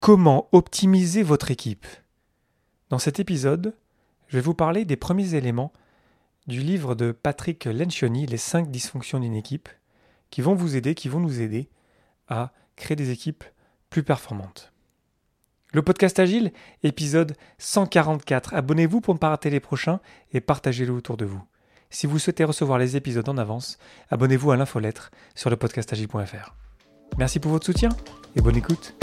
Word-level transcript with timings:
Comment 0.00 0.48
optimiser 0.52 1.22
votre 1.22 1.50
équipe? 1.50 1.86
Dans 2.88 2.98
cet 2.98 3.20
épisode, 3.20 3.76
je 4.28 4.38
vais 4.38 4.40
vous 4.40 4.54
parler 4.54 4.86
des 4.86 4.96
premiers 4.96 5.34
éléments 5.34 5.74
du 6.46 6.60
livre 6.60 6.94
de 6.94 7.12
Patrick 7.12 7.66
Lencioni, 7.66 8.24
Les 8.24 8.38
5 8.38 8.70
dysfonctions 8.70 9.20
d'une 9.20 9.34
équipe, 9.34 9.68
qui 10.30 10.40
vont 10.40 10.54
vous 10.54 10.74
aider, 10.74 10.94
qui 10.94 11.10
vont 11.10 11.20
nous 11.20 11.42
aider 11.42 11.68
à 12.28 12.50
créer 12.76 12.96
des 12.96 13.10
équipes 13.10 13.44
plus 13.90 14.02
performantes. 14.02 14.72
Le 15.74 15.82
podcast 15.82 16.18
Agile, 16.18 16.54
épisode 16.82 17.36
144. 17.58 18.54
Abonnez-vous 18.54 19.02
pour 19.02 19.12
ne 19.12 19.18
pas 19.18 19.28
rater 19.28 19.50
les 19.50 19.60
prochains 19.60 20.00
et 20.32 20.40
partagez-le 20.40 20.94
autour 20.94 21.18
de 21.18 21.26
vous. 21.26 21.42
Si 21.90 22.06
vous 22.06 22.18
souhaitez 22.18 22.44
recevoir 22.44 22.78
les 22.78 22.96
épisodes 22.96 23.28
en 23.28 23.36
avance, 23.36 23.78
abonnez-vous 24.08 24.50
à 24.50 24.56
l'infolettre 24.56 25.10
sur 25.34 25.50
le 25.50 25.56
podcastagile.fr. 25.56 26.54
Merci 27.18 27.38
pour 27.38 27.50
votre 27.50 27.66
soutien 27.66 27.90
et 28.34 28.40
bonne 28.40 28.56
écoute. 28.56 28.94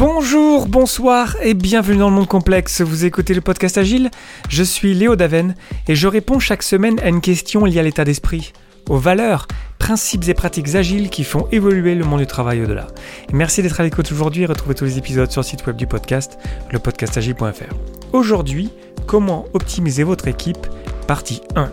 Bonjour, 0.00 0.66
bonsoir 0.66 1.36
et 1.42 1.52
bienvenue 1.52 1.98
dans 1.98 2.08
le 2.08 2.14
monde 2.14 2.26
complexe. 2.26 2.80
Vous 2.80 3.04
écoutez 3.04 3.34
le 3.34 3.42
podcast 3.42 3.76
Agile 3.76 4.10
Je 4.48 4.62
suis 4.62 4.94
Léo 4.94 5.14
Daven 5.14 5.54
et 5.88 5.94
je 5.94 6.08
réponds 6.08 6.38
chaque 6.38 6.62
semaine 6.62 6.98
à 7.00 7.10
une 7.10 7.20
question 7.20 7.66
liée 7.66 7.80
à 7.80 7.82
l'état 7.82 8.06
d'esprit, 8.06 8.54
aux 8.88 8.96
valeurs, 8.96 9.46
principes 9.78 10.26
et 10.26 10.32
pratiques 10.32 10.74
agiles 10.74 11.10
qui 11.10 11.22
font 11.22 11.48
évoluer 11.52 11.94
le 11.94 12.06
monde 12.06 12.20
du 12.20 12.26
travail 12.26 12.62
au-delà. 12.62 12.86
Merci 13.34 13.60
d'être 13.60 13.78
à 13.78 13.82
l'écoute 13.82 14.10
aujourd'hui 14.10 14.44
et 14.44 14.46
retrouvez 14.46 14.74
tous 14.74 14.86
les 14.86 14.96
épisodes 14.96 15.30
sur 15.30 15.42
le 15.42 15.46
site 15.46 15.66
web 15.66 15.76
du 15.76 15.86
podcast, 15.86 16.38
lepodcastagile.fr. 16.72 17.74
Aujourd'hui, 18.14 18.70
comment 19.06 19.48
optimiser 19.52 20.02
votre 20.02 20.28
équipe, 20.28 20.66
partie 21.06 21.42
1. 21.56 21.70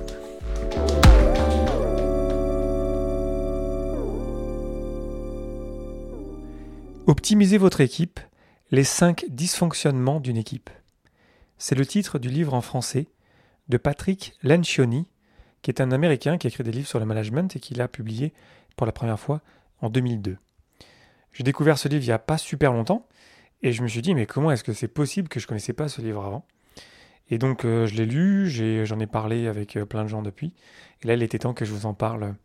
Optimisez 7.08 7.58
votre 7.58 7.80
équipe, 7.80 8.20
les 8.70 8.84
5 8.84 9.28
dysfonctionnements 9.30 10.20
d'une 10.20 10.36
équipe. 10.36 10.70
C'est 11.58 11.74
le 11.74 11.86
titre 11.86 12.20
du 12.20 12.28
livre 12.28 12.54
en 12.54 12.60
français 12.60 13.08
de 13.70 13.78
Patrick 13.78 14.34
Lencioni, 14.44 15.08
qui 15.62 15.72
est 15.72 15.80
un 15.80 15.94
Américain 15.94 16.38
qui 16.38 16.48
a 16.48 16.50
écrit 16.50 16.66
des 16.66 16.72
livres 16.74 16.90
sur 16.90 17.00
le 17.00 17.06
management 17.06 17.56
et 17.56 17.62
qui 17.62 17.76
l'a 17.76 17.88
publié 17.88 18.34
pour 18.76 18.86
la 18.86 18.92
première 18.92 19.22
fois 19.22 19.42
en 19.80 19.90
2002. 19.90 20.36
J'ai 21.32 21.46
découvert 21.46 21.78
ce 21.78 21.88
livre 21.88 22.04
il 22.04 22.08
n'y 22.08 22.12
a 22.12 22.20
pas 22.20 22.38
super 22.38 22.74
longtemps 22.74 23.08
et 23.64 23.72
je 23.72 23.84
me 23.84 23.88
suis 23.88 24.02
dit 24.02 24.14
mais 24.14 24.26
comment 24.26 24.52
est-ce 24.52 24.66
que 24.66 24.74
c'est 24.74 24.90
possible 24.90 25.30
que 25.30 25.40
je 25.40 25.46
ne 25.46 25.48
connaissais 25.48 25.72
pas 25.72 25.88
ce 25.88 26.02
livre 26.02 26.26
avant? 26.26 26.46
Et 27.30 27.38
donc 27.38 27.64
euh, 27.64 27.88
je 27.88 27.96
l'ai 27.96 28.06
lu, 28.06 28.50
j'en 28.86 29.00
ai, 29.00 29.08
parlé 29.08 29.48
avec 29.48 29.78
euh, 29.78 29.86
plein 29.86 30.04
de 30.04 30.10
gens 30.10 30.24
depuis 30.24 30.54
et 31.04 31.08
là 31.08 31.14
il 31.14 31.24
était 31.24 31.40
temps 31.40 31.54
que 31.54 31.64
je 31.64 31.72
vous 31.72 31.86
en 31.86 31.94
parle 31.94 32.36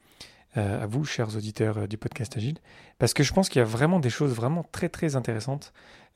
à 0.55 0.87
vous, 0.87 1.05
chers 1.05 1.37
auditeurs 1.37 1.79
euh, 1.79 1.87
du 1.87 1.97
podcast 1.97 2.37
Agile, 2.37 2.59
parce 2.99 3.15
que 3.15 3.23
je 3.23 3.33
pense 3.33 3.49
qu'il 3.49 3.61
y 3.61 3.63
a 3.63 3.67
vraiment 3.67 4.01
des 4.01 4.11
choses 4.11 4.35
vraiment 4.35 4.65
très 4.71 4.89
très 4.89 5.17
intéressantes 5.17 5.73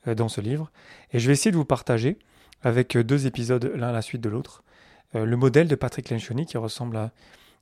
euh, 0.07 0.15
dans 0.15 0.29
ce 0.29 0.41
livre. 0.41 0.71
Et 1.11 1.19
je 1.19 1.27
vais 1.27 1.33
essayer 1.33 1.51
de 1.51 1.57
vous 1.57 1.65
partager, 1.65 2.17
avec 2.63 2.97
deux 2.97 3.27
épisodes 3.27 3.71
l'un 3.75 3.89
à 3.89 3.91
la 3.91 4.01
suite 4.01 4.21
de 4.21 4.29
l'autre, 4.29 4.63
le 5.13 5.37
modèle 5.37 5.67
de 5.67 5.75
Patrick 5.75 6.09
Lencioni 6.09 6.47
qui 6.47 6.57
ressemble 6.57 6.97
à 6.97 7.11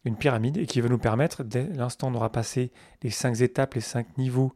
une 0.05 0.15
pyramide 0.15 0.55
et 0.55 0.65
qui 0.65 0.79
va 0.79 0.87
nous 0.87 0.97
permettre, 0.97 1.43
dès 1.43 1.67
l'instant 1.67 2.07
où 2.07 2.11
on 2.11 2.15
aura 2.15 2.31
passé 2.31 2.71
les 3.03 3.09
cinq 3.09 3.41
étapes, 3.41 3.73
les 3.73 3.81
cinq 3.81 4.17
niveaux 4.17 4.53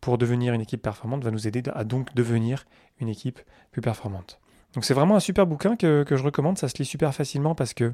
pour 0.00 0.16
devenir 0.16 0.54
une 0.54 0.62
équipe 0.62 0.80
performante, 0.80 1.22
va 1.22 1.30
nous 1.30 1.46
aider 1.46 1.62
à 1.74 1.84
donc 1.84 2.14
devenir 2.14 2.64
une 2.98 3.10
équipe 3.10 3.40
plus 3.72 3.82
performante. 3.82 4.40
Donc 4.74 4.84
c'est 4.84 4.94
vraiment 4.94 5.16
un 5.16 5.20
super 5.20 5.46
bouquin 5.46 5.76
que, 5.76 6.04
je 6.08 6.22
recommande, 6.22 6.58
ça 6.58 6.68
se 6.68 6.78
lit 6.78 6.84
super 6.84 7.14
facilement 7.14 7.54
parce 7.54 7.74
que 7.74 7.92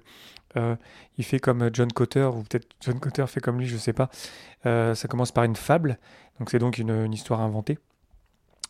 euh, 0.57 0.77
il 1.17 1.25
fait 1.25 1.39
comme 1.39 1.71
John 1.73 1.91
Cotter, 1.91 2.25
ou 2.25 2.43
peut-être 2.43 2.69
John 2.81 3.01
Cotter 3.01 3.27
fait 3.27 3.41
comme 3.41 3.59
lui, 3.59 3.67
je 3.67 3.75
ne 3.75 3.79
sais 3.81 3.93
pas. 3.93 4.11
Euh, 4.67 4.95
ça 4.95 5.09
commence 5.09 5.33
par 5.33 5.45
une 5.45 5.57
fable, 5.57 5.99
donc 6.39 6.51
c'est 6.51 6.59
donc 6.59 6.79
une, 6.79 7.13
histoire 7.13 7.41
inventée 7.41 7.79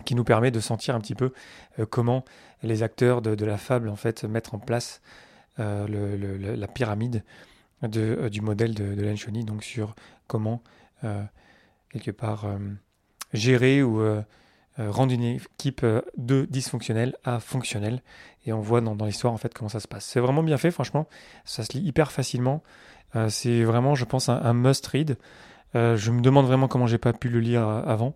qui 0.04 0.14
nous 0.14 0.24
permet 0.24 0.50
de 0.50 0.60
sentir 0.60 0.94
un 0.94 1.00
petit 1.00 1.14
peu 1.14 1.32
euh, 1.78 1.86
comment 1.86 2.24
les 2.62 2.82
acteurs 2.82 3.22
de, 3.22 3.44
la 3.44 3.58
fable 3.58 3.88
en 3.88 3.96
fait 3.96 4.24
mettent 4.24 4.54
en 4.54 4.58
place 4.58 5.00
la 5.58 6.68
pyramide 6.68 7.24
du 7.82 8.40
modèle 8.40 8.74
de, 8.74 8.94
de 8.94 9.42
donc 9.42 9.64
sur 9.64 9.94
comment 10.26 10.62
quelque 11.90 12.10
part 12.10 12.46
gérer 13.32 13.82
ou 13.82 14.00
euh, 14.00 14.22
rendre 14.78 15.12
une 15.12 15.22
équipe 15.22 15.82
euh, 15.84 16.02
de 16.16 16.46
dysfonctionnelle 16.50 17.16
à 17.24 17.40
fonctionnelle. 17.40 18.02
Et 18.44 18.52
on 18.52 18.60
voit 18.60 18.80
dans, 18.80 18.94
l'histoire 19.04 19.32
en 19.32 19.38
fait 19.38 19.52
comment 19.54 19.68
ça 19.68 19.80
se 19.80 19.88
passe. 19.88 20.04
C'est 20.04 20.20
vraiment 20.20 20.42
bien 20.42 20.58
fait, 20.58 20.70
franchement. 20.70 21.06
Ça 21.44 21.64
se 21.64 21.72
lit 21.72 21.84
hyper 21.84 22.12
facilement. 22.12 22.62
Euh, 23.14 23.28
c'est 23.28 23.64
vraiment, 23.64 23.94
je 23.94 24.04
pense, 24.04 24.28
un, 24.28 24.52
must-read. 24.52 25.16
je 25.74 26.10
me 26.10 26.20
demande 26.20 26.46
vraiment 26.46 26.68
comment 26.68 26.86
j'ai 26.86 26.98
pas 26.98 27.12
pu 27.12 27.28
le 27.28 27.40
lire 27.40 27.62
avant. 27.62 28.14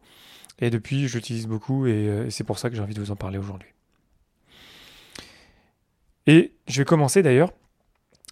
Et 0.58 0.70
depuis, 0.70 1.08
j'utilise 1.08 1.46
beaucoup 1.46 1.86
et, 1.86 2.26
c'est 2.28 2.44
pour 2.44 2.58
ça 2.58 2.68
que 2.68 2.76
j'ai 2.76 2.82
envie 2.82 2.94
de 2.94 3.00
vous 3.00 3.10
en 3.10 3.16
parler 3.16 3.38
aujourd'hui. 3.38 3.70
Et 6.26 6.52
je 6.68 6.82
vais 6.82 6.84
commencer 6.84 7.22
d'ailleurs 7.22 7.52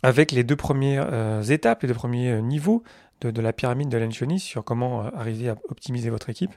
avec 0.03 0.31
les 0.31 0.45
deux 0.45 0.57
premières 0.57 1.51
étapes, 1.51 1.83
les 1.83 1.89
deux 1.89 1.95
premiers 1.95 2.41
niveaux 2.43 2.85
de, 3.23 3.41
la 3.41 3.53
pyramide 3.53 3.89
de 3.89 3.99
Lencioni 3.99 4.39
sur 4.39 4.63
comment 4.63 5.05
arriver 5.07 5.49
à 5.49 5.57
optimiser 5.71 6.11
votre 6.11 6.29
équipe, 6.29 6.55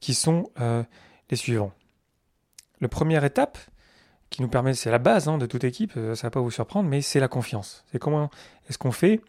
qui 0.00 0.14
sont 0.14 0.50
les 1.30 1.36
suivants. 1.36 1.72
La 2.80 2.88
première 2.88 3.24
étape, 3.24 3.58
qui 4.30 4.42
nous 4.42 4.48
permet, 4.48 4.74
c'est 4.74 4.90
la 4.90 4.98
base 4.98 5.28
hein, 5.28 5.38
de 5.38 5.46
toute 5.46 5.64
équipe, 5.64 5.92
euh, 5.96 6.14
ça 6.14 6.26
ne 6.26 6.28
va 6.28 6.32
pas 6.32 6.40
vous 6.40 6.50
surprendre, 6.50 6.88
mais 6.88 7.00
c'est 7.00 7.20
la 7.20 7.28
confiance. 7.28 7.84
C'est 7.90 7.98
comment 7.98 8.30
est-ce 8.68 8.78
qu'on 8.78 8.92
fait 8.92 9.20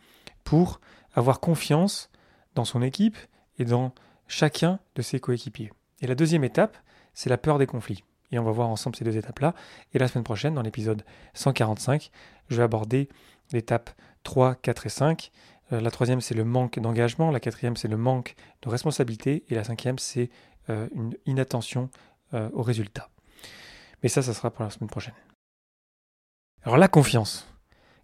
pour 0.44 0.82
avoir 1.14 1.40
confiance 1.40 2.10
dans 2.56 2.66
son 2.66 2.82
équipe 2.82 3.18
et 3.58 3.66
dans 3.66 3.94
chacun 4.28 4.80
de 4.96 5.02
ses 5.02 5.20
coéquipiers. 5.20 5.72
Et 6.02 6.08
la 6.08 6.16
deuxième 6.16 6.44
étape, 6.44 6.78
c'est 7.14 7.30
la 7.30 7.38
peur 7.38 7.58
des 7.58 7.66
conflits. 7.66 8.04
Et 8.32 8.40
on 8.40 8.44
va 8.44 8.52
voir 8.52 8.70
ensemble 8.70 8.96
ces 8.96 9.04
deux 9.04 9.18
étapes-là. 9.18 9.56
Et 9.94 10.00
la 10.00 10.08
semaine 10.08 10.24
prochaine, 10.24 10.54
dans 10.54 10.62
l'épisode 10.62 11.04
145, 11.34 12.12
je 12.50 12.58
vais 12.58 12.64
aborder 12.64 13.10
l'étape 13.52 13.90
3, 14.24 14.56
4 14.56 14.86
et 14.86 14.90
5. 14.90 15.32
Euh, 15.72 15.82
la 15.82 15.92
troisième, 15.92 16.22
c'est 16.22 16.36
le 16.36 16.44
manque 16.44 16.80
d'engagement. 16.80 17.32
La 17.32 17.40
quatrième, 17.40 17.76
c'est 17.76 17.88
le 17.88 17.98
manque 17.98 18.36
de 18.62 18.70
responsabilité. 18.70 19.44
Et 19.50 19.56
la 19.56 19.64
cinquième, 19.64 19.98
c'est 19.98 20.30
une 20.70 21.16
inattention 21.26 21.90
euh, 22.36 22.48
aux 22.54 22.62
résultats. 22.62 23.10
Mais 24.04 24.10
ça, 24.10 24.22
ça 24.22 24.36
sera 24.36 24.52
pour 24.52 24.64
la 24.64 24.70
semaine 24.70 24.90
prochaine. 24.90 25.16
Alors 26.62 26.78
la 26.78 26.88
confiance. 26.88 27.48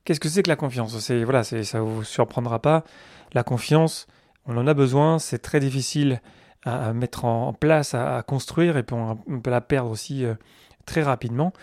Qu'est-ce 0.03 0.19
que 0.19 0.29
c'est 0.29 0.41
que 0.41 0.49
la 0.49 0.55
confiance? 0.55 0.97
C'est 0.97 1.23
voilà, 1.23 1.43
ça 1.43 1.81
vous 1.81 2.03
surprendra 2.03 2.59
pas. 2.59 2.83
La 3.33 3.43
confiance, 3.43 4.07
on 4.47 4.57
en 4.57 4.65
a 4.65 4.73
besoin. 4.73 5.19
C'est 5.19 5.37
très 5.37 5.59
difficile 5.59 6.23
à, 6.63 6.91
mettre 6.93 7.25
en 7.25 7.53
place, 7.53 7.93
à, 7.93 8.23
construire, 8.23 8.77
et 8.77 8.83
puis 8.83 8.95
on, 8.95 9.39
peut 9.41 9.51
la 9.51 9.61
perdre 9.61 9.91
aussi 9.91 10.25
euh, 10.25 10.33
très 10.87 11.03
rapidement. 11.03 11.53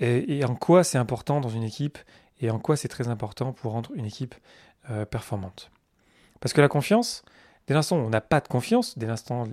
Et, 0.00 0.44
en 0.44 0.56
quoi 0.56 0.82
c'est 0.82 0.98
important 0.98 1.40
dans 1.40 1.48
une 1.48 1.62
équipe, 1.62 1.96
et 2.40 2.50
en 2.50 2.58
quoi 2.58 2.74
c'est 2.76 2.88
très 2.88 3.06
important 3.06 3.52
pour 3.52 3.70
rendre 3.70 3.92
une 3.94 4.06
équipe 4.06 4.34
performante? 5.10 5.70
Parce 6.40 6.54
que 6.54 6.60
la 6.60 6.68
confiance, 6.68 7.22
dès 7.68 7.74
l'instant 7.74 7.98
où 7.98 8.00
on 8.00 8.10
n'a 8.10 8.22
pas 8.22 8.40
de 8.40 8.48
confiance, 8.48 8.98
dès 8.98 9.06
l'instant 9.06 9.46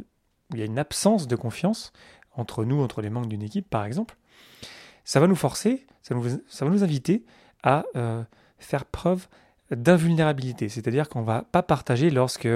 il 0.53 0.59
y 0.59 0.61
a 0.61 0.65
une 0.65 0.79
absence 0.79 1.27
de 1.27 1.35
confiance 1.35 1.91
entre 2.35 2.65
nous, 2.65 2.81
entre 2.81 3.01
les 3.01 3.09
membres 3.09 3.27
d'une 3.27 3.41
équipe, 3.41 3.69
par 3.69 3.85
exemple, 3.85 4.15
ça 5.03 5.19
va 5.19 5.27
nous 5.27 5.35
forcer, 5.35 5.85
ça, 6.01 6.15
va 6.15 6.69
nous 6.69 6.83
inviter 6.83 7.25
à 7.63 7.85
euh, 7.95 8.23
faire 8.59 8.85
preuve 8.85 9.27
d'invulnérabilité. 9.71 10.69
C'est-à-dire 10.69 11.09
qu'on 11.09 11.21
ne 11.21 11.25
va 11.25 11.43
pas 11.43 11.63
partager 11.63 12.09
lorsque 12.09 12.47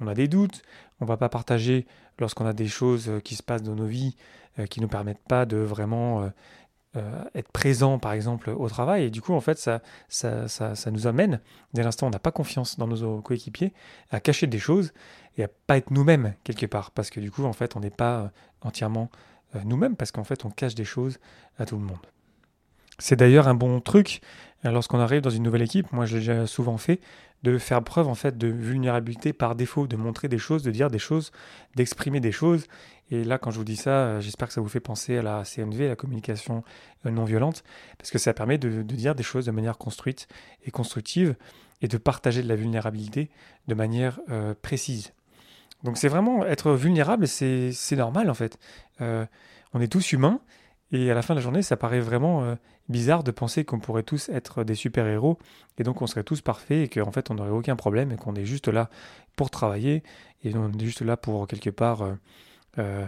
on 0.00 0.06
a 0.06 0.14
des 0.14 0.28
doutes, 0.28 0.62
on 1.00 1.04
ne 1.04 1.08
va 1.08 1.16
pas 1.16 1.28
partager 1.28 1.86
lorsqu'on 2.18 2.46
a 2.46 2.52
des 2.52 2.68
choses 2.68 3.10
qui 3.24 3.34
se 3.34 3.42
passent 3.42 3.62
dans 3.62 3.74
nos 3.74 3.86
vies 3.86 4.16
euh, 4.58 4.66
qui 4.66 4.80
ne 4.80 4.84
nous 4.84 4.90
permettent 4.90 5.26
pas 5.26 5.46
de 5.46 5.56
vraiment 5.56 6.30
euh, 6.96 7.24
être 7.34 7.50
présent, 7.50 7.98
par 7.98 8.12
exemple, 8.12 8.50
au 8.50 8.68
travail. 8.68 9.04
Et 9.04 9.10
du 9.10 9.20
coup, 9.20 9.34
en 9.34 9.40
fait, 9.40 9.58
ça, 9.58 9.82
ça, 10.08 10.48
ça, 10.48 10.90
nous 10.90 11.06
amène, 11.06 11.40
dès 11.72 11.82
l'instant 11.82 12.06
on 12.06 12.10
n'a 12.10 12.18
pas 12.18 12.30
confiance 12.30 12.78
dans 12.78 12.86
nos 12.86 13.20
coéquipiers, 13.20 13.72
à 14.10 14.20
cacher 14.20 14.46
des 14.46 14.58
choses 14.60 14.92
et 15.36 15.44
à 15.44 15.48
pas 15.48 15.76
être 15.76 15.90
nous-mêmes 15.90 16.34
quelque 16.44 16.66
part. 16.66 16.92
Parce 16.92 17.10
que 17.10 17.20
du 17.20 17.30
coup, 17.30 17.44
en 17.44 17.52
fait, 17.52 17.74
on 17.76 17.80
n'est 17.80 17.90
pas 17.90 18.20
euh, 18.20 18.28
entièrement 18.60 19.10
euh, 19.56 19.60
nous-mêmes, 19.64 19.96
parce 19.96 20.12
qu'en 20.12 20.24
fait, 20.24 20.44
on 20.44 20.50
cache 20.50 20.74
des 20.74 20.84
choses 20.84 21.18
à 21.58 21.66
tout 21.66 21.76
le 21.76 21.82
monde. 21.82 21.98
C'est 22.98 23.16
d'ailleurs 23.16 23.48
un 23.48 23.54
bon 23.54 23.80
truc 23.80 24.20
lorsqu'on 24.64 25.00
arrive 25.00 25.20
dans 25.20 25.30
une 25.30 25.42
nouvelle 25.42 25.62
équipe. 25.62 25.92
Moi, 25.92 26.06
je 26.06 26.14
l'ai 26.14 26.20
déjà 26.20 26.46
souvent 26.46 26.78
fait 26.78 27.00
de 27.44 27.58
faire 27.58 27.84
preuve 27.84 28.08
en 28.08 28.14
fait 28.14 28.38
de 28.38 28.48
vulnérabilité 28.48 29.34
par 29.34 29.54
défaut, 29.54 29.86
de 29.86 29.96
montrer 29.96 30.28
des 30.28 30.38
choses, 30.38 30.62
de 30.62 30.70
dire 30.70 30.90
des 30.90 30.98
choses, 30.98 31.30
d'exprimer 31.76 32.18
des 32.20 32.32
choses. 32.32 32.66
Et 33.10 33.22
là, 33.22 33.36
quand 33.36 33.50
je 33.50 33.58
vous 33.58 33.64
dis 33.64 33.76
ça, 33.76 33.90
euh, 33.90 34.20
j'espère 34.20 34.48
que 34.48 34.54
ça 34.54 34.62
vous 34.62 34.68
fait 34.68 34.80
penser 34.80 35.18
à 35.18 35.22
la 35.22 35.44
CNV, 35.44 35.88
la 35.88 35.96
communication 35.96 36.64
euh, 37.04 37.10
non 37.10 37.24
violente, 37.24 37.62
parce 37.98 38.10
que 38.10 38.16
ça 38.18 38.32
permet 38.32 38.56
de, 38.56 38.80
dire 38.82 39.14
des 39.14 39.22
choses 39.22 39.44
de 39.44 39.50
manière 39.50 39.76
construite 39.76 40.26
et 40.64 40.70
constructive 40.70 41.36
et 41.82 41.88
de 41.88 41.98
partager 41.98 42.42
de 42.42 42.48
la 42.48 42.56
vulnérabilité 42.56 43.28
de 43.68 43.74
manière 43.74 44.20
euh, 44.30 44.54
précise. 44.62 45.12
Donc 45.82 45.98
c'est 45.98 46.08
vraiment 46.08 46.46
être 46.46 46.72
vulnérable, 46.72 47.28
c'est 47.28 47.74
normal 47.92 48.30
en 48.30 48.34
fait. 48.34 48.58
on 49.00 49.80
est 49.82 49.92
tous 49.92 50.12
humains 50.12 50.40
Et 50.92 51.10
à 51.10 51.14
la 51.14 51.22
fin 51.22 51.34
de 51.34 51.38
la 51.38 51.42
journée, 51.42 51.62
ça 51.62 51.76
paraît 51.76 52.00
vraiment 52.00 52.44
euh, 52.44 52.54
bizarre 52.88 53.24
de 53.24 53.30
penser 53.30 53.64
qu'on 53.64 53.80
pourrait 53.80 54.02
tous 54.02 54.28
être 54.28 54.64
des 54.64 54.74
super-héros 54.74 55.38
et 55.78 55.82
donc 55.82 56.02
on 56.02 56.06
serait 56.06 56.24
tous 56.24 56.40
parfaits 56.40 56.84
et 56.84 56.88
qu'en 56.88 57.10
fait 57.10 57.30
on 57.30 57.34
n'aurait 57.34 57.50
aucun 57.50 57.76
problème 57.76 58.12
et 58.12 58.16
qu'on 58.16 58.34
est 58.34 58.44
juste 58.44 58.68
là 58.68 58.90
pour 59.36 59.50
travailler 59.50 60.02
et 60.44 60.54
on 60.54 60.70
est 60.72 60.84
juste 60.84 61.02
là 61.02 61.16
pour 61.16 61.46
quelque 61.46 61.70
part, 61.70 62.02
euh, 62.02 62.14
euh, 62.78 63.06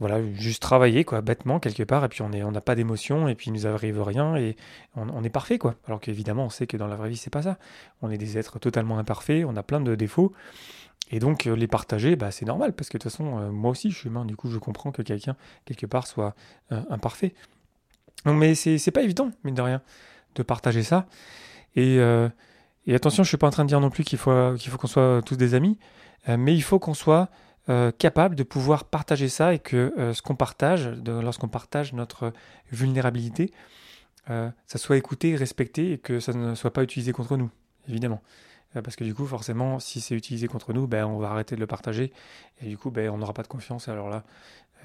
voilà, 0.00 0.22
juste 0.34 0.62
travailler 0.62 1.04
quoi, 1.04 1.22
bêtement 1.22 1.58
quelque 1.58 1.82
part 1.82 2.04
et 2.04 2.08
puis 2.08 2.22
on 2.22 2.28
n'a 2.28 2.60
pas 2.60 2.74
d'émotion 2.74 3.26
et 3.28 3.34
puis 3.34 3.48
il 3.48 3.52
nous 3.52 3.66
arrive 3.66 4.00
rien 4.00 4.36
et 4.36 4.56
on, 4.94 5.24
est 5.24 5.30
parfait 5.30 5.58
quoi. 5.58 5.74
Alors 5.86 6.00
qu'évidemment 6.00 6.44
on 6.44 6.50
sait 6.50 6.66
que 6.66 6.76
dans 6.76 6.86
la 6.86 6.96
vraie 6.96 7.08
vie 7.08 7.16
c'est 7.16 7.32
pas 7.32 7.42
ça. 7.42 7.58
On 8.00 8.10
est 8.10 8.18
des 8.18 8.38
êtres 8.38 8.58
totalement 8.58 8.98
imparfaits, 8.98 9.44
on 9.46 9.56
a 9.56 9.62
plein 9.62 9.80
de 9.80 9.94
défauts 9.96 10.32
et 11.10 11.18
donc 11.18 11.44
les 11.44 11.66
partager, 11.66 12.16
bah, 12.16 12.30
c'est 12.30 12.44
normal, 12.44 12.74
parce 12.74 12.90
que 12.90 12.98
de 12.98 13.02
toute 13.02 13.10
façon, 13.10 13.50
moi 13.50 13.70
aussi 13.70 13.90
je 13.90 13.96
suis 13.96 14.08
humain, 14.08 14.24
du 14.24 14.36
coup 14.36 14.50
je 14.50 14.58
comprends 14.58 14.92
que 14.92 15.02
quelqu'un, 15.02 15.36
quelque 15.64 15.86
part, 15.86 16.06
soit 16.06 16.34
imparfait. 16.70 17.34
Donc, 18.24 18.38
mais 18.38 18.54
c'est 18.54 18.90
pas 18.90 19.02
évident, 19.02 19.30
mine 19.42 19.54
de 19.54 19.62
rien, 19.62 19.80
de 20.34 20.42
partager 20.42 20.82
ça. 20.82 21.06
Et, 21.76 21.96
et 22.86 22.94
attention, 22.94 23.22
je 23.22 23.28
suis 23.28 23.38
pas 23.38 23.46
en 23.46 23.50
train 23.50 23.64
de 23.64 23.68
dire 23.68 23.80
non 23.80 23.88
plus 23.88 24.04
qu'il 24.04 24.18
faut 24.18 24.54
qu'on 24.78 24.86
soit 24.86 25.22
tous 25.24 25.36
des 25.36 25.54
amis, 25.54 25.78
mais 26.28 26.54
il 26.54 26.62
faut 26.62 26.78
qu'on 26.78 26.94
soit 26.94 27.30
capable 27.98 28.34
de 28.34 28.42
pouvoir 28.42 28.84
partager 28.84 29.28
ça 29.28 29.52
et 29.52 29.58
que 29.58 29.92
ce 30.14 30.22
qu'on 30.22 30.34
partage, 30.36 30.88
lorsqu'on 31.06 31.48
partage 31.48 31.92
notre 31.92 32.32
vulnérabilité, 32.72 33.52
ça 34.26 34.52
soit 34.76 34.96
écouté, 34.96 35.36
respecté 35.36 35.92
et 35.92 35.98
que 35.98 36.18
ça 36.18 36.32
ne 36.32 36.54
soit 36.54 36.72
pas 36.72 36.82
utilisé 36.82 37.12
contre 37.12 37.36
nous, 37.36 37.50
évidemment. 37.88 38.22
Euh, 38.76 38.82
parce 38.82 38.96
que 38.96 39.04
du 39.04 39.14
coup, 39.14 39.26
forcément, 39.26 39.78
si 39.78 40.00
c'est 40.00 40.14
utilisé 40.14 40.46
contre 40.46 40.72
nous, 40.72 40.86
ben, 40.86 41.04
on 41.06 41.18
va 41.18 41.30
arrêter 41.30 41.54
de 41.54 41.60
le 41.60 41.66
partager, 41.66 42.12
et 42.60 42.68
du 42.68 42.76
coup, 42.76 42.90
ben, 42.90 43.10
on 43.10 43.18
n'aura 43.18 43.32
pas 43.32 43.42
de 43.42 43.48
confiance, 43.48 43.88
alors 43.88 44.08
là, 44.08 44.24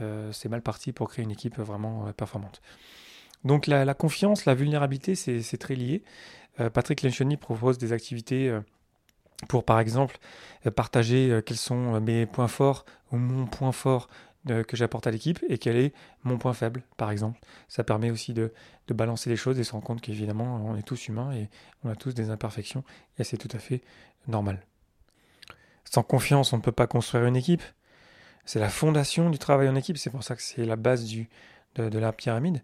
euh, 0.02 0.32
c'est 0.32 0.50
mal 0.50 0.62
parti 0.62 0.92
pour 0.92 1.10
créer 1.10 1.24
une 1.24 1.32
équipe 1.32 1.60
vraiment 1.60 2.08
euh, 2.08 2.12
performante. 2.14 2.62
Donc 3.44 3.68
la, 3.68 3.94
confiance, 3.94 4.46
la 4.46 4.56
vulnérabilité, 4.56 5.16
c'est 5.16 5.58
très 5.58 5.76
lié. 5.76 6.02
Patrick 6.72 7.02
Lencioni 7.02 7.36
propose 7.36 7.78
des 7.78 7.92
activités 7.92 8.58
pour, 9.48 9.64
par 9.66 9.80
exemple, 9.80 10.18
partager 10.76 11.42
quels 11.46 11.58
sont 11.58 12.00
mes 12.00 12.26
points 12.26 12.48
forts 12.48 12.86
ou 13.12 13.18
mon 13.18 13.46
point 13.46 13.72
fort 13.72 14.08
que 14.46 14.76
j'apporte 14.76 15.08
à 15.08 15.12
l'équipe 15.12 15.40
et 15.48 15.58
quel 15.58 15.78
est 15.78 15.94
mon 16.24 16.38
point 16.38 16.54
faible, 16.54 16.84
par 16.98 17.12
exemple. 17.12 17.40
Ça 17.68 17.84
permet 17.84 18.12
aussi 18.12 18.34
de, 18.34 18.54
balancer 18.90 19.30
les 19.30 19.36
choses 19.36 19.60
et 19.60 19.64
se 19.64 19.72
rendre 19.72 19.86
compte 19.86 20.02
qu'évidemment, 20.02 20.64
on 20.66 20.76
est 20.76 20.84
tous 20.84 21.08
humains 21.08 21.32
et 21.34 21.50
on 21.84 21.90
a 21.90 21.96
tous 21.96 22.14
des 22.14 22.30
imperfections 22.30 22.84
et 23.18 23.24
c'est 23.24 23.38
tout 23.38 23.50
à 23.54 23.60
fait 23.60 23.82
normal. 24.28 24.60
Sans 25.86 26.04
confiance, 26.04 26.54
on 26.54 26.58
ne 26.58 26.62
peut 26.62 26.72
pas 26.72 26.88
construire 26.88 27.26
une 27.26 27.36
équipe. 27.36 27.64
C'est 28.46 28.60
la 28.60 28.70
fondation 28.70 29.30
du 29.30 29.38
travail 29.38 29.70
en 29.70 29.76
équipe, 29.76 29.98
c'est 29.98 30.10
pour 30.10 30.24
ça 30.24 30.36
que 30.36 30.42
c'est 30.42 30.66
la 30.66 30.76
base 30.76 31.10
de, 31.76 31.98
la 31.98 32.12
pyramide. 32.12 32.62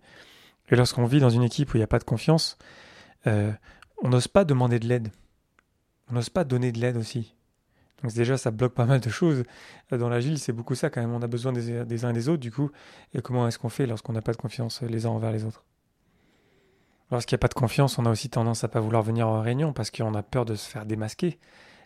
Et 0.70 0.76
lorsqu'on 0.76 1.06
vit 1.06 1.20
dans 1.20 1.30
une 1.30 1.44
équipe 1.44 1.74
où 1.74 1.78
il 1.78 1.80
n'y 1.80 1.84
a 1.84 1.88
pas 1.88 2.00
de 2.00 2.04
confiance, 2.04 2.58
euh, 3.28 3.52
on 4.04 4.10
n'ose 4.10 4.28
pas 4.28 4.44
demander 4.44 4.80
de 4.80 4.88
l'aide. 4.88 5.10
On 6.10 6.16
n'ose 6.16 6.30
pas 6.30 6.44
donner 6.44 6.72
de 6.72 6.80
l'aide 6.80 6.98
aussi. 6.98 7.36
Donc 8.02 8.14
déjà, 8.14 8.38
ça 8.38 8.52
bloque 8.52 8.74
pas 8.74 8.86
mal 8.86 9.00
de 9.00 9.10
choses. 9.10 9.44
Euh, 9.92 9.98
dans 9.98 10.10
l'agile, 10.10 10.40
c'est 10.40 10.54
beaucoup 10.54 10.76
ça 10.76 10.90
quand 10.90 11.02
même. 11.02 11.14
On 11.14 11.22
a 11.22 11.28
besoin 11.28 11.52
des, 11.52 12.06
uns 12.06 12.14
des 12.14 12.30
autres, 12.30 12.40
du 12.40 12.52
coup. 12.52 12.72
Et 13.14 13.22
comment 13.22 13.48
est-ce 13.48 13.60
qu'on 13.60 13.70
fait 13.70 13.86
lorsqu'on 13.86 14.14
n'a 14.14 14.22
pas 14.22 14.32
de 14.32 14.38
confiance 14.38 14.82
les 14.82 15.06
uns 15.06 15.10
envers 15.10 15.32
les 15.32 15.44
autres? 15.44 15.66
Lorsqu'il 17.12 17.36
n'y 17.36 17.40
a 17.40 17.44
pas 17.44 17.48
de 17.48 17.56
confiance, 17.56 17.98
on 17.98 18.06
a 18.06 18.10
aussi 18.10 18.30
tendance 18.30 18.64
à 18.64 18.68
pas 18.68 18.80
vouloir 18.80 19.04
venir 19.04 19.28
en 19.28 19.42
réunion 19.42 19.74
parce 19.74 19.92
qu'on 19.92 20.14
a 20.14 20.24
peur 20.24 20.46
de 20.46 20.56
se 20.56 20.70
faire 20.70 20.86
démasquer. 20.86 21.40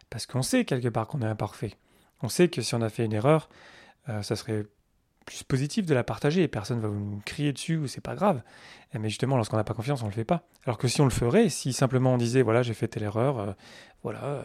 Parce 0.09 0.25
qu'on 0.25 0.41
sait 0.41 0.65
quelque 0.65 0.89
part 0.89 1.07
qu'on 1.07 1.21
est 1.21 1.27
imparfait. 1.27 1.77
On 2.21 2.29
sait 2.29 2.49
que 2.49 2.61
si 2.61 2.75
on 2.75 2.81
a 2.81 2.89
fait 2.89 3.05
une 3.05 3.13
erreur, 3.13 3.49
euh, 4.09 4.21
ça 4.21 4.35
serait 4.35 4.65
plus 5.25 5.43
positif 5.43 5.85
de 5.85 5.93
la 5.93 6.03
partager 6.03 6.47
personne 6.47 6.79
va 6.79 6.87
vous 6.87 7.21
crier 7.25 7.53
dessus 7.53 7.77
ou 7.77 7.87
c'est 7.87 8.01
pas 8.01 8.15
grave. 8.15 8.41
Mais 8.93 9.09
justement, 9.09 9.37
lorsqu'on 9.37 9.57
n'a 9.57 9.63
pas 9.63 9.73
confiance, 9.73 10.03
on 10.03 10.07
le 10.07 10.11
fait 10.11 10.25
pas. 10.25 10.43
Alors 10.65 10.77
que 10.77 10.87
si 10.87 11.01
on 11.01 11.05
le 11.05 11.11
ferait, 11.11 11.49
si 11.49 11.73
simplement 11.73 12.13
on 12.13 12.17
disait 12.17 12.41
voilà, 12.41 12.61
j'ai 12.61 12.73
fait 12.73 12.87
telle 12.87 13.03
erreur, 13.03 13.39
euh, 13.39 13.51
voilà, 14.03 14.43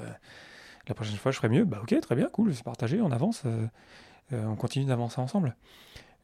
la 0.89 0.95
prochaine 0.95 1.17
fois 1.17 1.33
je 1.33 1.37
ferai 1.37 1.49
mieux, 1.49 1.65
bah 1.65 1.81
ok, 1.83 1.99
très 2.01 2.15
bien, 2.15 2.29
cool, 2.33 2.55
c'est 2.55 2.65
partagé, 2.65 3.01
on 3.01 3.11
avance, 3.11 3.43
euh, 3.47 3.67
euh, 4.33 4.45
on 4.47 4.57
continue 4.57 4.87
d'avancer 4.87 5.21
ensemble. 5.21 5.55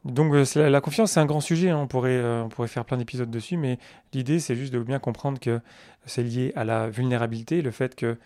Donc 0.05 0.35
euh, 0.35 0.69
la, 0.69 0.81
confiance, 0.81 1.13
c'est 1.13 1.21
un 1.21 1.27
grand 1.27 1.41
sujet, 1.41 1.71
hein, 1.71 1.79
on, 1.79 1.87
pourrait, 1.87 2.23
on 2.25 2.49
pourrait 2.49 2.69
faire 2.69 2.85
plein 2.85 2.97
d'épisodes 2.97 3.31
dessus, 3.31 3.57
mais 3.57 3.79
l'idée 4.13 4.39
c'est 4.39 4.57
juste 4.57 4.73
de 4.73 4.79
bien 4.79 4.99
comprendre 4.99 5.39
que 5.39 5.61
c'est 6.07 6.23
lié 6.23 6.53
à 6.57 6.65
la 6.65 6.89
vulnérabilité, 6.89 7.63
le 7.63 7.71
fait 7.71 7.95
que 7.95 8.19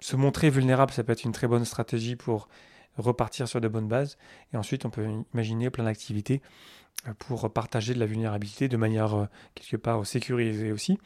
se 0.00 0.14
montrer 0.14 0.48
vulnérable, 0.48 0.92
ça 0.92 1.02
peut 1.02 1.12
être 1.12 1.24
une 1.24 1.32
très 1.32 1.48
bonne 1.48 1.64
stratégie 1.64 2.14
pour 2.14 2.48
repartir 2.98 3.48
sur 3.48 3.60
de 3.60 3.68
bonnes 3.68 3.88
bases, 3.88 4.18
et 4.52 4.56
ensuite 4.56 4.84
on 4.84 4.90
peut 4.90 5.06
imaginer 5.32 5.70
plein 5.70 5.84
d'activités 5.84 6.42
pour 7.18 7.50
partager 7.52 7.94
de 7.94 8.00
la 8.00 8.06
vulnérabilité 8.06 8.68
de 8.68 8.76
manière 8.76 9.14
euh, 9.14 9.26
quelque 9.54 9.76
part 9.76 10.04
sécurisée 10.06 10.72
aussi. 10.72 10.98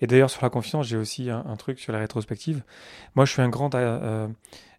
Et 0.00 0.06
d'ailleurs 0.06 0.30
sur 0.30 0.42
la 0.42 0.50
confiance, 0.50 0.86
j'ai 0.86 0.96
aussi 0.96 1.30
un, 1.30 1.56
truc 1.56 1.78
sur 1.78 1.92
la 1.92 1.98
rétrospective. 1.98 2.62
Moi, 3.14 3.24
je 3.24 3.32
suis 3.32 3.42
un 3.42 3.48
grand 3.48 3.74
euh, 3.74 4.28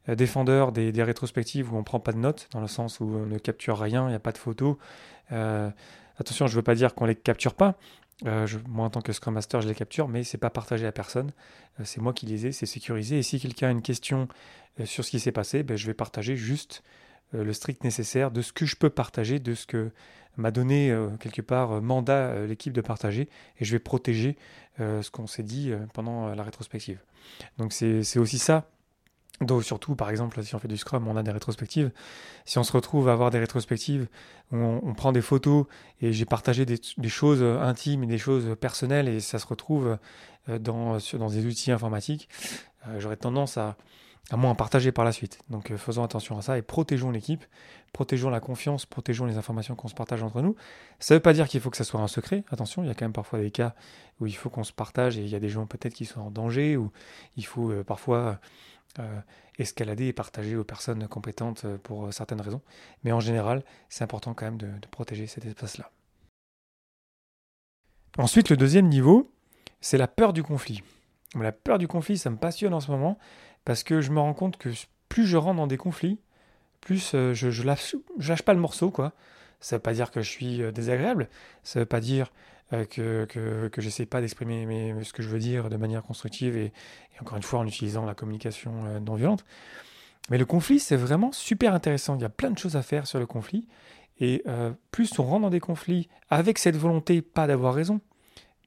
euh, 0.10 0.16
défendeur 0.16 0.72
des, 0.72 1.04
rétrospectives 1.04 1.74
où 1.74 1.78
on 1.78 1.84
prend 1.84 2.00
pas 2.00 2.12
de 2.12 2.18
notes, 2.18 2.50
dans 2.52 2.62
le 2.62 2.68
sens 2.68 3.00
où 3.00 3.06
on 3.06 3.26
ne 3.26 3.38
capture 3.38 3.80
rien, 3.80 4.06
il 4.06 4.10
n'y 4.10 4.16
a 4.16 4.20
pas 4.20 4.32
de 4.32 4.38
photos. 4.38 4.76
attention, 5.30 6.48
je 6.48 6.54
ne 6.54 6.58
veux 6.58 6.64
pas 6.64 6.76
dire 6.76 6.94
qu'on 6.94 7.06
les 7.06 7.16
capture 7.16 7.54
pas. 7.54 7.76
Moi, 8.24 8.86
en 8.86 8.90
tant 8.90 9.02
que 9.02 9.14
Scrum 9.14 9.34
Master, 9.34 9.62
je 9.62 9.68
les 9.68 9.76
capture, 9.76 10.08
mais 10.08 10.24
c'est 10.24 10.38
pas 10.38 10.50
partagé 10.50 10.88
à 10.88 10.92
personne. 10.92 11.32
c'est 11.84 12.02
moi 12.02 12.14
qui 12.14 12.26
les 12.26 12.48
ai, 12.48 12.52
c'est 12.52 12.66
sécurisé. 12.66 13.20
Et 13.20 13.24
si 13.24 13.40
quelqu'un 13.40 13.68
a 13.68 13.72
une 13.72 13.82
question 13.82 14.28
sur 14.86 15.06
ce 15.06 15.12
qui 15.12 15.20
s'est 15.20 15.32
passé, 15.32 15.64
ben, 15.64 15.78
je 15.78 15.86
vais 15.86 15.94
partager 15.94 16.36
juste 16.36 16.84
le 17.34 17.54
strict 17.54 17.84
nécessaire 17.84 18.32
de 18.32 18.42
ce 18.42 18.54
que 18.54 18.66
je 18.66 18.76
peux 18.76 18.90
partager, 18.90 19.40
de 19.40 19.54
ce 19.54 19.68
que 19.68 19.92
m'a 20.38 20.52
donné 20.52 20.92
euh, 20.92 21.10
quelque 21.20 21.42
part 21.42 21.74
euh, 21.74 21.82
mandat 21.82 22.30
euh, 22.30 22.48
l'équipe 22.48 22.74
de 22.74 22.82
partager 22.82 23.28
et 23.60 23.66
je 23.66 23.72
vais 23.72 23.80
protéger 23.80 24.38
ce 24.80 25.10
qu'on 25.10 25.26
s'est 25.26 25.42
dit 25.42 25.74
pendant 25.94 26.36
la 26.36 26.44
rétrospective. 26.44 27.00
Donc 27.58 27.74
c'est 27.74 28.20
aussi 28.20 28.38
ça. 28.38 28.70
Donc 29.42 29.64
surtout, 29.64 29.96
par 29.96 30.10
exemple, 30.10 30.44
si 30.44 30.56
on 30.56 30.60
fait 30.60 30.68
du 30.68 30.78
Scrum, 30.78 31.08
on 31.08 31.16
a 31.16 31.24
des 31.24 31.32
rétrospectives. 31.32 31.92
Si 32.46 32.58
on 32.58 32.64
se 32.64 32.72
retrouve 32.72 33.10
à 33.10 33.14
avoir 33.14 33.30
des 33.30 33.40
rétrospectives, 33.40 34.08
on, 34.52 34.80
on 34.84 34.94
prend 34.94 35.12
des 35.12 35.22
photos 35.22 35.66
et 36.02 36.12
j'ai 36.12 36.26
partagé 36.26 36.66
des, 36.66 36.80
choses 37.10 37.44
intimes 37.44 38.04
et 38.04 38.08
des 38.08 38.18
choses 38.18 38.56
personnelles 38.60 39.08
et 39.08 39.20
ça 39.20 39.38
se 39.38 39.46
retrouve 39.46 39.98
dans, 40.48 40.98
dans 41.14 41.30
des 41.30 41.46
outils 41.46 41.72
informatiques, 41.72 42.30
j'aurais 42.98 43.18
tendance 43.18 43.58
à, 43.58 43.76
à 44.30 44.36
moins 44.36 44.56
partager 44.56 44.92
par 44.92 45.06
la 45.06 45.12
suite. 45.12 45.40
Donc 45.50 45.72
euh, 45.72 45.78
faisons 45.78 46.04
attention 46.04 46.38
à 46.38 46.42
ça 46.42 46.58
et 46.58 46.62
protégeons 46.62 47.12
l'équipe, 47.12 47.46
protégeons 47.94 48.30
la 48.30 48.40
confiance, 48.40 48.86
protégeons 48.86 49.26
les 49.26 49.38
informations 49.38 49.76
qu'on 49.76 49.88
se 49.88 49.96
partage 49.96 50.22
entre 50.22 50.42
nous. 50.42 50.56
Ça 51.00 51.14
ne 51.14 51.18
veut 51.18 51.22
pas 51.22 51.34
dire 51.34 51.48
qu'il 51.48 51.62
faut 51.62 51.70
que 51.70 51.78
ça 51.78 51.84
soit 51.84 52.02
un 52.02 52.08
secret, 52.08 52.44
attention, 52.52 52.84
il 52.84 52.88
y 52.88 52.90
a 52.90 52.94
quand 52.94 53.06
même 53.06 53.14
parfois 53.14 53.40
des 53.40 53.52
cas 53.52 53.74
où 54.20 54.28
il 54.28 54.36
faut 54.36 54.50
qu'on 54.50 54.64
se 54.64 54.74
partage 54.74 55.18
et 55.18 55.22
il 55.22 55.30
y 55.30 55.36
a 55.36 55.40
des 55.40 55.50
gens 55.50 55.66
peut-être 55.66 55.94
qui 55.94 56.06
sont 56.06 56.20
en 56.20 56.32
danger, 56.32 56.76
ou 56.76 56.92
il 57.38 57.46
faut 57.46 57.72
euh, 57.72 57.84
parfois 57.84 58.18
euh, 58.18 58.36
escalader 59.58 60.08
et 60.08 60.14
partager 60.14 60.56
aux 60.56 60.64
personnes 60.64 61.08
compétentes 61.08 61.66
pour 61.84 62.12
certaines 62.14 62.42
raisons. 62.42 62.62
Mais 63.04 63.12
en 63.12 63.20
général, 63.20 63.64
c'est 63.90 64.04
important 64.04 64.34
quand 64.34 64.46
même 64.46 64.58
de, 64.58 64.72
protéger 64.90 65.28
cet 65.28 65.46
espace-là. 65.46 65.92
Ensuite, 68.18 68.50
le 68.50 68.58
deuxième 68.58 68.88
niveau, 68.88 69.32
c'est 69.82 69.98
la 69.98 70.08
peur 70.08 70.34
du 70.34 70.42
conflit. 70.42 70.82
La 71.36 71.52
peur 71.52 71.78
du 71.78 71.88
conflit, 71.88 72.18
ça 72.18 72.30
me 72.30 72.38
passionne 72.38 72.74
en 72.74 72.80
ce 72.80 72.90
moment 72.90 73.20
parce 73.66 73.84
que 73.84 74.02
je 74.02 74.12
me 74.12 74.20
rends 74.20 74.34
compte 74.34 74.58
que 74.58 74.70
plus 75.10 75.28
je 75.28 75.38
rentre 75.38 75.58
dans 75.58 75.68
des 75.68 75.78
conflits, 75.78 76.20
plus 76.82 77.14
euh, 77.14 77.34
je, 77.34 77.52
je, 77.52 77.64
lâche, 77.64 77.96
pas 78.44 78.54
le 78.54 78.60
morceau, 78.60 78.92
quoi. 78.92 79.14
Ça 79.60 79.76
veut 79.76 79.82
pas 79.82 79.94
dire 79.94 80.12
que 80.12 80.22
je 80.22 80.30
suis 80.30 80.62
euh, 80.62 80.72
désagréable, 80.72 81.30
ça 81.64 81.80
veut 81.80 81.86
pas 81.86 82.00
dire 82.00 82.32
euh, 82.74 82.86
que, 82.86 83.26
que, 83.26 83.68
que 83.68 83.82
j'essaie 83.82 84.06
pas 84.06 84.22
d'exprimer 84.22 84.94
ce 85.04 85.14
que 85.14 85.24
je 85.24 85.30
veux 85.30 85.40
dire 85.40 85.70
de 85.70 85.78
manière 85.78 86.04
constructive 86.04 86.58
et, 86.58 86.72
encore 87.22 87.38
une 87.38 87.44
fois 87.44 87.60
en 87.60 87.68
utilisant 87.68 88.06
la 88.06 88.14
communication 88.14 89.00
non 89.00 89.16
violente. 89.16 89.46
Mais 90.30 90.38
le 90.38 90.46
conflit, 90.46 90.80
c'est 90.80 90.98
vraiment 90.98 91.32
super 91.32 91.74
intéressant. 91.74 92.16
Il 92.16 92.22
y 92.22 92.26
a 92.26 92.30
plein 92.30 92.52
de 92.52 92.58
choses 92.58 92.76
à 92.76 92.82
faire 92.82 93.08
sur 93.08 93.18
le 93.20 93.26
conflit. 93.26 93.68
Et 94.20 94.44
plus 94.92 95.18
on 95.20 95.24
rentre 95.24 95.44
dans 95.44 95.50
des 95.50 95.60
conflits 95.60 96.10
avec 96.30 96.58
cette 96.58 96.76
volonté 96.76 97.22
pas 97.22 97.48
d'avoir 97.48 97.74
raison, 97.74 98.02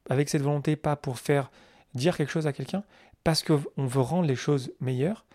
avec 0.09 0.29
cette 0.29 0.43
volonté 0.43 0.77
pas 0.77 0.97
pour 0.97 1.19
faire 1.19 1.51
dire 1.95 2.17
quelque 2.17 2.31
chose 2.31 2.47
à 2.47 2.53
quelqu'un, 2.53 2.83
parce 3.25 3.43
qu'on 3.43 3.87
veut 3.87 4.01
rendre 4.01 4.27
les 4.27 4.37
choses 4.37 4.73
meilleures, 4.81 5.27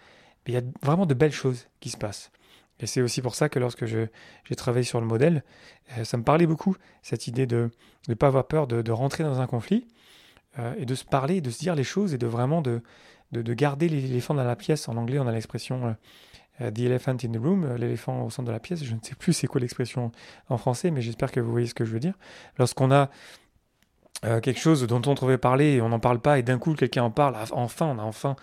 il 0.48 0.54
y 0.54 0.58
a 0.58 0.62
vraiment 0.82 1.06
de 1.06 1.14
belles 1.14 1.32
choses 1.32 1.68
qui 1.80 1.90
se 1.90 1.98
passent. 1.98 2.32
Et 2.80 2.88
c'est 2.88 3.02
aussi 3.02 3.22
pour 3.22 3.36
ça 3.36 3.50
que 3.50 3.60
lorsque 3.60 3.86
j'ai 3.86 4.10
travaillé 4.58 4.84
sur 4.84 5.00
le 5.00 5.08
modèle, 5.08 5.44
euh, 5.98 6.04
ça 6.04 6.18
me 6.18 6.24
parlait 6.24 6.48
beaucoup, 6.48 6.76
cette 7.02 7.28
idée 7.28 7.48
de 7.48 7.70
ne 8.08 8.14
pas 8.14 8.28
avoir 8.28 8.48
peur 8.48 8.68
de, 8.68 8.92
rentrer 8.92 9.24
dans 9.24 9.40
un 9.40 9.48
conflit 9.48 9.88
euh, 10.60 10.74
et 10.78 10.86
de 10.86 10.96
se 10.96 11.06
parler, 11.06 11.42
de 11.42 11.50
se 11.50 11.60
dire 11.60 11.76
les 11.76 11.84
choses 11.84 12.14
et 12.14 12.18
de 12.18 12.28
vraiment 12.28 12.62
de, 12.62 12.82
de, 13.32 13.54
garder 13.54 13.88
l'éléphant 13.88 14.34
dans 14.34 14.44
la 14.44 14.56
pièce. 14.56 14.90
En 14.90 14.98
anglais, 14.98 15.20
on 15.20 15.28
a 15.28 15.32
l'expression 15.32 15.96
euh, 16.62 16.72
the 16.72 16.80
elephant 16.80 17.18
in 17.24 17.32
the 17.32 17.38
room, 17.38 17.76
l'éléphant 17.76 18.24
au 18.26 18.30
centre 18.30 18.48
de 18.48 18.52
la 18.52 18.60
pièce. 18.60 18.84
Je 18.84 18.94
ne 18.94 19.00
sais 19.02 19.16
plus 19.16 19.32
c'est 19.32 19.48
quoi 19.48 19.62
l'expression 19.62 20.12
en 20.50 20.58
français, 20.58 20.92
mais 20.92 21.02
j'espère 21.02 21.32
que 21.32 21.40
vous 21.40 21.52
voyez 21.52 21.68
ce 21.68 21.74
que 21.74 21.86
je 21.86 21.92
veux 21.92 22.00
dire. 22.00 22.16
Lorsqu'on 22.58 22.92
a 22.92 23.10
quelque 24.42 24.60
chose 24.60 24.88
dont 24.88 25.02
on 25.06 25.14
trouvait 25.14 25.38
parler 25.38 25.74
et 25.74 25.82
on 25.82 25.90
n'en 25.90 26.00
parle 26.00 26.20
pas 26.20 26.40
et 26.40 26.42
d'un 26.42 26.58
coup 26.58 26.74
quelqu'un 26.74 27.04
en 27.04 27.12
parle, 27.12 27.36
enfin 27.52 27.86
on 27.86 28.00
a 28.00 28.02
enfin 28.02 28.36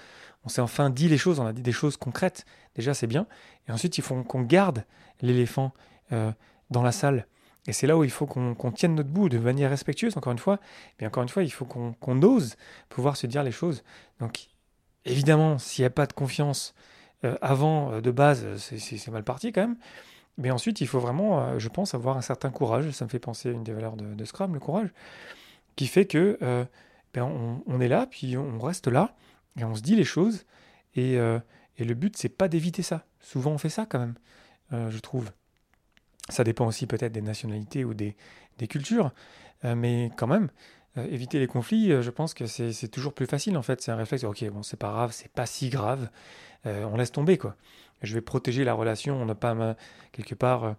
on 0.44 0.48
s'est 0.48 0.60
enfin 0.60 0.90
dit 0.90 1.08
les 1.08 1.18
choses, 1.18 1.38
on 1.40 1.46
a 1.46 1.52
dit 1.52 1.62
des 1.62 1.72
choses 1.72 1.96
concrètes. 1.96 2.44
Déjà 2.74 2.94
c'est 2.94 3.06
bien. 3.06 3.26
Et 3.68 3.72
ensuite 3.72 3.98
il 3.98 4.02
faut 4.02 4.22
qu'on 4.22 4.42
garde 4.42 4.84
l'éléphant 5.22 5.72
euh, 6.12 6.32
dans 6.70 6.82
la 6.82 6.92
salle 6.92 7.26
Et 7.66 7.72
c'est 7.72 7.86
là 7.86 7.96
où 7.96 8.04
il 8.04 8.10
faut 8.10 8.26
qu'on 8.26 8.72
tienne 8.72 8.94
notre 8.94 9.10
bout 9.10 9.28
de 9.28 9.38
manière 9.38 9.70
respectueuse, 9.70 10.16
encore 10.16 10.32
une 10.32 10.38
fois. 10.38 10.58
Mais 11.00 11.06
encore 11.06 11.22
une 11.22 11.28
fois, 11.28 11.42
il 11.42 11.50
faut 11.50 11.64
qu'on 11.66 12.22
ose 12.22 12.56
pouvoir 12.88 13.16
se 13.16 13.26
dire 13.26 13.42
les 13.42 13.52
choses. 13.52 13.84
Donc, 14.20 14.48
évidemment, 15.04 15.58
s'il 15.58 15.82
n'y 15.82 15.86
a 15.86 15.90
pas 15.90 16.06
de 16.06 16.14
confiance 16.14 16.74
euh, 17.24 17.36
avant, 17.42 17.92
euh, 17.92 18.00
de 18.00 18.10
base, 18.10 18.56
c'est 18.56 19.08
mal 19.10 19.22
parti 19.22 19.52
quand 19.52 19.60
même. 19.60 19.76
Mais 20.38 20.50
ensuite, 20.50 20.80
il 20.80 20.86
faut 20.86 20.98
vraiment, 20.98 21.58
je 21.58 21.68
pense, 21.68 21.94
avoir 21.94 22.16
un 22.16 22.22
certain 22.22 22.50
courage. 22.50 22.90
Ça 22.90 23.04
me 23.04 23.10
fait 23.10 23.18
penser 23.18 23.50
à 23.50 23.52
une 23.52 23.64
des 23.64 23.74
valeurs 23.74 23.96
de, 23.96 24.24
Scrum, 24.24 24.54
le 24.54 24.60
courage, 24.60 24.88
qui 25.76 25.86
fait 25.86 26.06
que 26.06 26.38
ben, 27.12 27.60
on, 27.66 27.80
est 27.82 27.88
là, 27.88 28.06
puis 28.10 28.38
on 28.38 28.58
reste 28.58 28.88
là, 28.88 29.14
on 29.60 29.74
se 29.74 29.82
dit 29.82 29.96
les 29.96 30.04
choses. 30.04 30.44
Et, 30.94 31.14
et 31.14 31.84
le 31.84 31.94
but, 31.94 32.16
c'est 32.16 32.28
pas 32.28 32.48
d'éviter 32.48 32.82
ça. 32.82 33.04
Souvent, 33.20 33.52
on 33.52 33.58
fait 33.58 33.70
ça 33.70 33.86
quand 33.86 33.98
même, 33.98 34.14
je 34.90 34.98
trouve. 34.98 35.30
Ça 36.28 36.44
dépend 36.44 36.66
aussi 36.66 36.86
peut-être 36.86 37.12
des 37.12 37.22
nationalités 37.22 37.84
ou 37.84 37.94
des, 37.94 38.14
cultures, 38.68 39.10
euh, 39.64 39.74
mais 39.74 40.12
quand 40.16 40.28
même, 40.28 40.48
euh, 40.96 41.04
éviter 41.10 41.40
les 41.40 41.48
conflits, 41.48 41.90
euh, 41.90 42.00
je 42.00 42.10
pense 42.10 42.32
que 42.32 42.46
c'est 42.46 42.88
toujours 42.88 43.12
plus 43.12 43.26
facile 43.26 43.56
en 43.56 43.62
fait. 43.62 43.82
C'est 43.82 43.90
un 43.90 43.96
réflexe, 43.96 44.22
ok, 44.22 44.44
bon, 44.50 44.62
c'est 44.62 44.76
pas 44.76 44.90
grave, 44.90 45.10
c'est 45.12 45.32
pas 45.32 45.46
si 45.46 45.68
grave, 45.68 46.08
on 46.64 46.96
laisse 46.96 47.10
tomber 47.10 47.38
quoi. 47.38 47.56
Je 48.02 48.14
vais 48.14 48.20
protéger 48.20 48.62
la 48.62 48.74
relation, 48.74 49.20
on 49.20 49.24
n'a 49.24 49.34
pas 49.34 49.76
quelque 50.12 50.36
part 50.36 50.76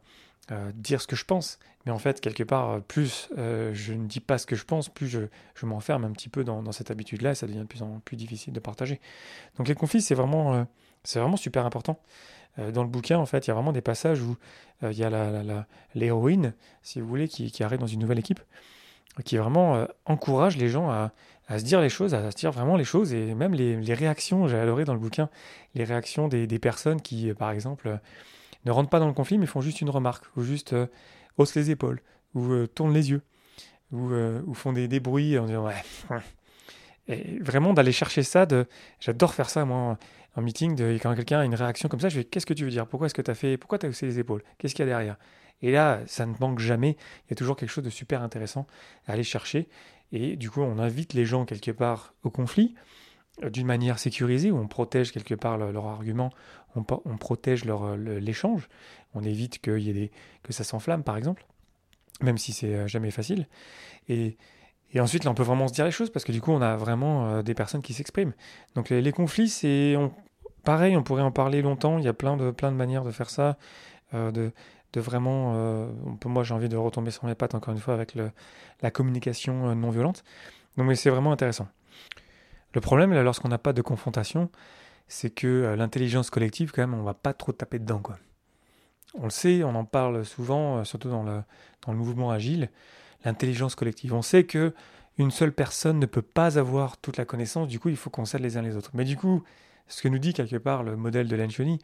dire 0.74 1.02
ce 1.02 1.08
que 1.08 1.16
je 1.16 1.26
pense, 1.26 1.58
mais 1.86 1.92
en 1.92 1.98
fait, 1.98 2.20
quelque 2.20 2.44
part, 2.44 2.82
plus 2.82 3.30
je 3.38 3.94
ne 3.94 4.06
dis 4.06 4.20
pas 4.20 4.38
ce 4.38 4.46
que 4.46 4.56
je 4.56 4.66
pense, 4.66 4.90
plus 4.90 5.08
je, 5.08 5.20
m'enferme 5.66 6.04
un 6.04 6.12
petit 6.12 6.30
peu 6.30 6.44
dans, 6.44 6.72
cette 6.72 6.92
habitude-là 6.92 7.32
et 7.32 7.36
ça 7.36 7.48
devient 7.48 7.60
de 7.60 7.66
plus 7.66 7.82
en 7.82 8.00
plus 8.04 8.18
difficile 8.18 8.54
de 8.54 8.60
partager. 8.60 9.00
Donc 9.58 9.68
les 9.68 9.76
conflits, 9.76 10.02
c'est 10.02 10.16
vraiment, 10.16 10.66
vraiment 11.16 11.38
super 11.38 11.66
important. 11.66 12.00
Euh, 12.60 12.72
dans 12.72 12.84
le 12.84 12.90
bouquin, 12.90 13.18
en 13.18 13.26
fait, 13.26 13.48
il 13.48 13.50
y 13.50 13.52
a 13.52 13.54
vraiment 13.54 13.72
des 13.72 13.82
passages 13.82 14.22
où 14.22 14.36
euh, 14.84 14.92
il 14.92 14.98
y 14.98 15.04
a 15.04 15.66
l'héroïne, 15.96 16.54
si 16.82 17.02
vous 17.02 17.08
voulez, 17.08 17.28
qui, 17.28 17.64
arrive 17.64 17.80
dans 17.80 17.88
une 17.88 18.00
nouvelle 18.00 18.20
équipe, 18.20 18.40
qui 19.26 19.38
vraiment 19.38 19.76
euh, 19.76 19.86
encourage 20.06 20.58
les 20.58 20.70
gens 20.70 20.90
à, 20.90 21.12
se 21.50 21.64
dire 21.64 21.82
les 21.82 21.90
choses, 21.90 22.14
à 22.14 22.32
se 22.32 22.36
dire 22.36 22.52
vraiment 22.52 22.78
les 22.78 22.84
choses, 22.84 23.14
et 23.14 23.34
même 23.36 23.54
les, 23.54 23.94
réactions, 23.94 24.48
j'ai 24.48 24.58
adoré 24.58 24.86
dans 24.86 24.94
le 24.94 25.00
bouquin, 25.00 25.30
les 25.76 25.84
réactions 25.84 26.28
des, 26.28 26.60
personnes 26.60 27.02
qui, 27.02 27.34
par 27.34 27.52
exemple, 27.52 28.00
ne 28.66 28.72
rentrent 28.72 28.90
pas 28.90 29.00
dans 29.00 29.08
le 29.08 29.14
conflit, 29.14 29.38
mais 29.38 29.46
font 29.46 29.62
juste 29.62 29.82
une 29.82 29.90
remarque, 29.90 30.26
ou 30.36 30.44
juste 30.44 30.76
haussent 31.38 31.56
les 31.56 31.72
épaules, 31.72 32.02
ou 32.34 32.68
tournent 32.68 32.94
les 32.94 33.12
yeux, 33.12 33.22
ou, 33.92 34.54
font 34.54 34.74
des, 34.74 34.88
des, 34.88 35.00
bruits 35.00 35.38
en 35.38 35.46
disant 35.46 35.66
ouais. 35.66 35.76
Et 37.08 37.40
vraiment 37.40 37.74
d'aller 37.74 37.92
chercher 37.92 38.24
ça, 38.24 38.46
de... 38.46 38.66
j'adore 39.00 39.34
faire 39.34 39.50
ça 39.50 39.66
moi 39.66 39.98
en 40.36 40.42
meeting, 40.42 40.80
quand 41.00 41.16
quelqu'un 41.16 41.40
a 41.40 41.46
une 41.46 41.56
réaction 41.56 41.90
comme 41.90 42.00
ça, 42.00 42.10
je 42.10 42.18
vais 42.18 42.24
qu'est-ce 42.24 42.46
que 42.46 42.54
tu 42.54 42.64
veux 42.64 42.72
dire? 42.72 42.88
Pourquoi 42.88 43.06
est-ce 43.06 43.14
que 43.14 43.22
tu 43.22 43.30
as 43.30 43.36
fait? 43.36 43.58
Pourquoi 43.58 43.78
tu 43.78 43.86
as 43.86 43.90
haussé 43.90 44.06
les 44.06 44.20
épaules? 44.20 44.44
Qu'est-ce 44.58 44.74
qu'il 44.74 44.84
y 44.84 44.90
a 44.90 44.92
derrière? 44.92 45.18
Et 45.62 45.72
là, 45.72 46.02
ça 46.08 46.26
ne 46.26 46.34
manque 46.40 46.60
jamais. 46.60 46.98
Il 47.26 47.32
y 47.32 47.34
a 47.34 47.36
toujours 47.36 47.56
quelque 47.56 47.70
chose 47.70 47.84
de 47.84 47.90
super 47.90 48.22
intéressant 48.22 48.66
à 49.06 49.14
aller 49.14 49.24
chercher. 49.24 49.70
Et 50.12 50.36
du 50.36 50.50
coup, 50.50 50.62
on 50.62 50.80
invite 50.80 51.14
les 51.14 51.26
gens 51.26 51.46
quelque 51.46 51.72
part 51.72 52.14
au 52.24 52.30
conflit 52.30 52.76
euh, 52.76 52.80
d'une 53.42 53.66
manière 53.66 54.00
sécurisée, 54.00 54.52
où 54.52 54.58
on 54.58 54.68
protège 54.68 55.12
quelque 55.12 55.36
part 55.36 55.58
leur, 55.58 55.88
argument, 55.88 56.30
on, 56.76 56.86
on 57.06 57.18
protège 57.18 57.66
leur, 57.66 57.98
l'échange, 57.98 58.70
on 59.16 59.24
évite 59.24 59.60
y 59.66 59.90
ait 59.90 60.12
que 60.44 60.54
ça 60.54 60.64
s'enflamme, 60.64 61.04
par 61.04 61.18
exemple, 61.18 61.46
même 62.22 62.38
si 62.38 62.54
c'est 62.54 62.76
euh, 62.76 62.88
jamais 62.88 63.12
facile. 63.12 63.48
Et, 64.10 64.38
ensuite, 65.00 65.24
là, 65.24 65.32
on 65.32 65.34
peut 65.34 65.44
vraiment 65.44 65.68
se 65.68 65.74
dire 65.74 65.86
les 65.86 65.92
choses 65.92 66.12
parce 66.12 66.26
que 66.26 66.32
du 66.32 66.42
coup, 66.42 66.52
on 66.52 66.62
a 66.62 66.76
vraiment 66.76 67.28
euh, 67.28 67.42
des 67.42 67.54
personnes 67.54 67.82
qui 67.82 67.94
s'expriment. 67.94 68.34
Donc, 68.76 68.90
les, 68.90 69.12
conflits, 69.12 69.50
c'est 69.50 69.96
pareil, 70.64 70.96
on 70.96 71.04
pourrait 71.04 71.24
en 71.24 71.32
parler 71.32 71.62
longtemps. 71.62 71.98
Il 71.98 72.06
y 72.06 72.08
a 72.08 72.14
plein 72.14 72.38
de, 72.38 72.52
plein 72.52 72.72
de 72.72 72.78
manières 72.78 73.04
de 73.04 73.12
faire 73.12 73.30
ça, 73.30 73.58
euh, 74.14 74.32
de, 74.32 74.52
vraiment. 74.96 75.54
Euh, 75.56 75.88
moi, 76.26 76.44
j'ai 76.44 76.54
envie 76.54 76.70
de 76.70 76.78
retomber 76.78 77.10
sur 77.10 77.26
mes 77.26 77.36
pattes 77.36 77.56
encore 77.56 77.74
une 77.74 77.80
fois 77.80 77.96
avec 77.96 78.16
la 78.82 78.92
communication 78.92 79.74
non 79.76 79.90
violente. 79.90 80.24
Donc, 80.78 80.88
mais 80.88 80.96
c'est 80.96 81.10
vraiment 81.10 81.32
intéressant. 81.32 81.68
Le 82.74 82.82
problème, 82.82 83.14
là, 83.14 83.24
lorsqu'on 83.24 83.50
n'a 83.50 83.58
pas 83.58 83.74
de 83.74 83.82
confrontation, 83.82 84.50
c'est 85.08 85.30
que 85.30 85.76
l'intelligence 85.78 86.30
collective, 86.30 86.72
quand 86.72 86.82
même, 86.82 86.94
on 86.94 87.04
va 87.04 87.14
pas 87.14 87.34
trop 87.34 87.52
taper 87.52 87.80
dedans. 87.80 88.02
On 89.16 89.26
le 89.26 89.30
sait, 89.30 89.64
on 89.64 89.76
en 89.76 89.86
parle 89.86 90.26
souvent, 90.26 90.84
surtout 90.84 91.10
dans 91.10 91.24
le, 91.24 91.44
dans 91.86 91.92
le 91.92 91.98
mouvement 91.98 92.32
agile 92.32 92.70
l'intelligence 93.26 93.76
collective. 93.76 94.14
On 94.14 94.22
sait 94.22 94.44
que 94.44 94.74
une 95.18 95.32
seule 95.32 95.52
personne 95.54 96.00
ne 96.00 96.06
peut 96.06 96.22
pas 96.22 96.58
avoir 96.58 96.98
toute 96.98 97.18
la 97.18 97.26
connaissance, 97.26 97.68
du 97.68 97.80
coup 97.80 97.90
il 97.90 97.98
faut 97.98 98.10
qu'on 98.10 98.26
s'aide 98.26 98.42
les 98.42 98.58
uns 98.58 98.62
les 98.62 98.76
autres. 98.76 98.92
Mais 98.94 99.06
du 99.06 99.16
coup, 99.16 99.44
ce 99.88 100.02
que 100.02 100.08
nous 100.08 100.18
dit 100.18 100.34
quelque 100.34 100.58
part 100.58 100.84
le 100.84 100.96
modèle 100.96 101.28
de 101.28 101.36
Lencioni, 101.36 101.80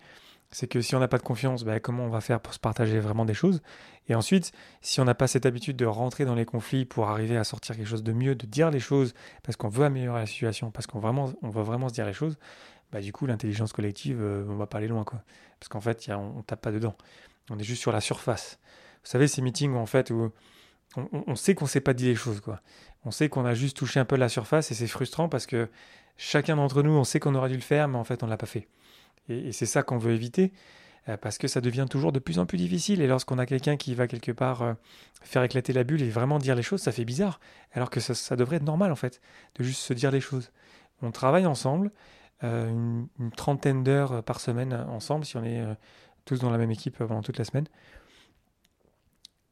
c'est 0.51 0.67
que 0.67 0.81
si 0.81 0.95
on 0.95 0.99
n'a 0.99 1.07
pas 1.07 1.17
de 1.17 1.23
confiance, 1.23 1.63
ben, 1.63 1.79
comment 1.79 2.05
on 2.05 2.09
va 2.09 2.21
faire 2.21 2.39
pour 2.39 2.53
se 2.53 2.59
partager 2.59 2.99
vraiment 2.99 3.25
des 3.25 3.35
choses? 3.35 3.61
Et 4.07 4.15
ensuite, 4.15 4.51
si 4.81 4.99
on 4.99 5.05
n'a 5.05 5.13
pas 5.13 5.27
cette 5.27 5.45
habitude 5.45 5.77
de 5.77 5.85
rentrer 5.85 6.25
dans 6.25 6.33
les 6.33 6.45
conflits 6.45 6.85
pour 6.85 7.09
arriver 7.09 7.37
à 7.37 7.43
sortir 7.43 7.75
quelque 7.75 7.87
chose 7.87 8.03
de 8.03 8.13
mieux, 8.13 8.33
de 8.33 8.47
dire 8.47 8.71
les 8.71 8.79
choses, 8.79 9.13
parce 9.43 9.55
qu'on 9.57 9.69
veut 9.69 9.85
améliorer 9.85 10.21
la 10.21 10.25
situation, 10.25 10.71
parce 10.71 10.87
qu'on 10.87 10.99
vraiment, 10.99 11.31
veut 11.43 11.61
vraiment 11.61 11.89
se 11.89 11.93
dire 11.93 12.05
les 12.05 12.13
choses, 12.13 12.37
bah, 12.91 13.01
du 13.01 13.11
coup, 13.11 13.27
l'intelligence 13.27 13.73
collective, 13.73 14.19
euh, 14.19 14.45
on 14.49 14.55
va 14.55 14.65
pas 14.65 14.79
aller 14.79 14.87
loin. 14.87 15.05
Parce 15.05 15.69
qu'en 15.69 15.81
fait, 15.81 16.09
on, 16.09 16.41
tape 16.41 16.61
pas 16.61 16.71
dedans. 16.71 16.95
On 17.51 17.59
est 17.59 17.63
juste 17.63 17.81
sur 17.81 17.91
la 17.91 18.01
surface. 18.01 18.59
Vous 19.03 19.09
savez, 19.09 19.27
ces 19.27 19.43
meetings 19.43 19.73
où, 19.73 19.77
en 19.77 19.85
fait, 19.85 20.09
où 20.09 20.31
on, 20.95 21.35
sait 21.35 21.53
qu'on 21.53 21.65
ne 21.65 21.69
s'est 21.69 21.81
pas 21.81 21.93
dit 21.93 22.05
les 22.05 22.15
choses, 22.15 22.41
quoi. 22.41 22.61
On 23.05 23.11
sait 23.11 23.29
qu'on 23.29 23.45
a 23.45 23.53
juste 23.53 23.77
touché 23.77 23.99
un 23.99 24.05
peu 24.05 24.15
la 24.15 24.27
surface 24.27 24.71
et 24.71 24.73
c'est 24.73 24.87
frustrant 24.87 25.29
parce 25.29 25.45
que 25.45 25.69
chacun 26.17 26.55
d'entre 26.55 26.81
nous, 26.81 26.91
on 26.91 27.03
sait 27.03 27.19
qu'on 27.19 27.35
aurait 27.35 27.49
dû 27.49 27.55
le 27.55 27.61
faire, 27.61 27.87
mais 27.87 27.97
en 27.97 28.03
fait, 28.03 28.23
on 28.23 28.25
ne 28.25 28.31
l'a 28.31 28.37
pas 28.37 28.47
fait. 28.47 28.67
Et, 29.29 29.51
c'est 29.51 29.65
ça 29.65 29.83
qu'on 29.83 29.97
veut 29.97 30.13
éviter 30.13 30.51
euh, 31.07 31.17
parce 31.17 31.37
que 31.37 31.47
ça 31.47 31.61
devient 31.61 31.85
toujours 31.89 32.11
de 32.11 32.19
plus 32.19 32.39
en 32.39 32.45
plus 32.45 32.57
difficile. 32.57 33.01
Et 33.01 33.07
lorsqu'on 33.07 33.37
a 33.37 33.45
quelqu'un 33.45 33.77
qui 33.77 33.95
va 33.95 34.07
quelque 34.07 34.31
part 34.31 34.61
euh, 34.61 34.73
faire 35.21 35.43
éclater 35.43 35.71
la 35.73 35.83
bulle 35.83 36.01
et 36.01 36.09
vraiment 36.09 36.39
dire 36.39 36.55
les 36.55 36.63
choses, 36.63 36.81
ça 36.81 36.91
fait 36.91 37.05
bizarre. 37.05 37.39
Alors 37.71 37.89
que 37.89 37.99
ça, 37.99 38.35
devrait 38.35 38.57
être 38.57 38.63
normal, 38.63 38.91
en 38.91 38.95
fait, 38.95 39.21
de 39.55 39.63
juste 39.63 39.81
se 39.81 39.93
dire 39.93 40.11
les 40.11 40.21
choses. 40.21 40.51
On 41.01 41.11
travaille 41.11 41.45
ensemble, 41.45 41.91
euh, 42.43 42.69
une, 42.69 43.31
trentaine 43.31 43.83
d'heures 43.83 44.23
par 44.23 44.39
semaine 44.41 44.73
ensemble, 44.73 45.25
si 45.25 45.37
on 45.37 45.43
est 45.43 45.63
tous 46.25 46.39
dans 46.39 46.49
la 46.49 46.57
même 46.57 46.71
équipe 46.71 46.97
pendant 46.97 47.21
toute 47.21 47.37
la 47.37 47.45
semaine. 47.45 47.67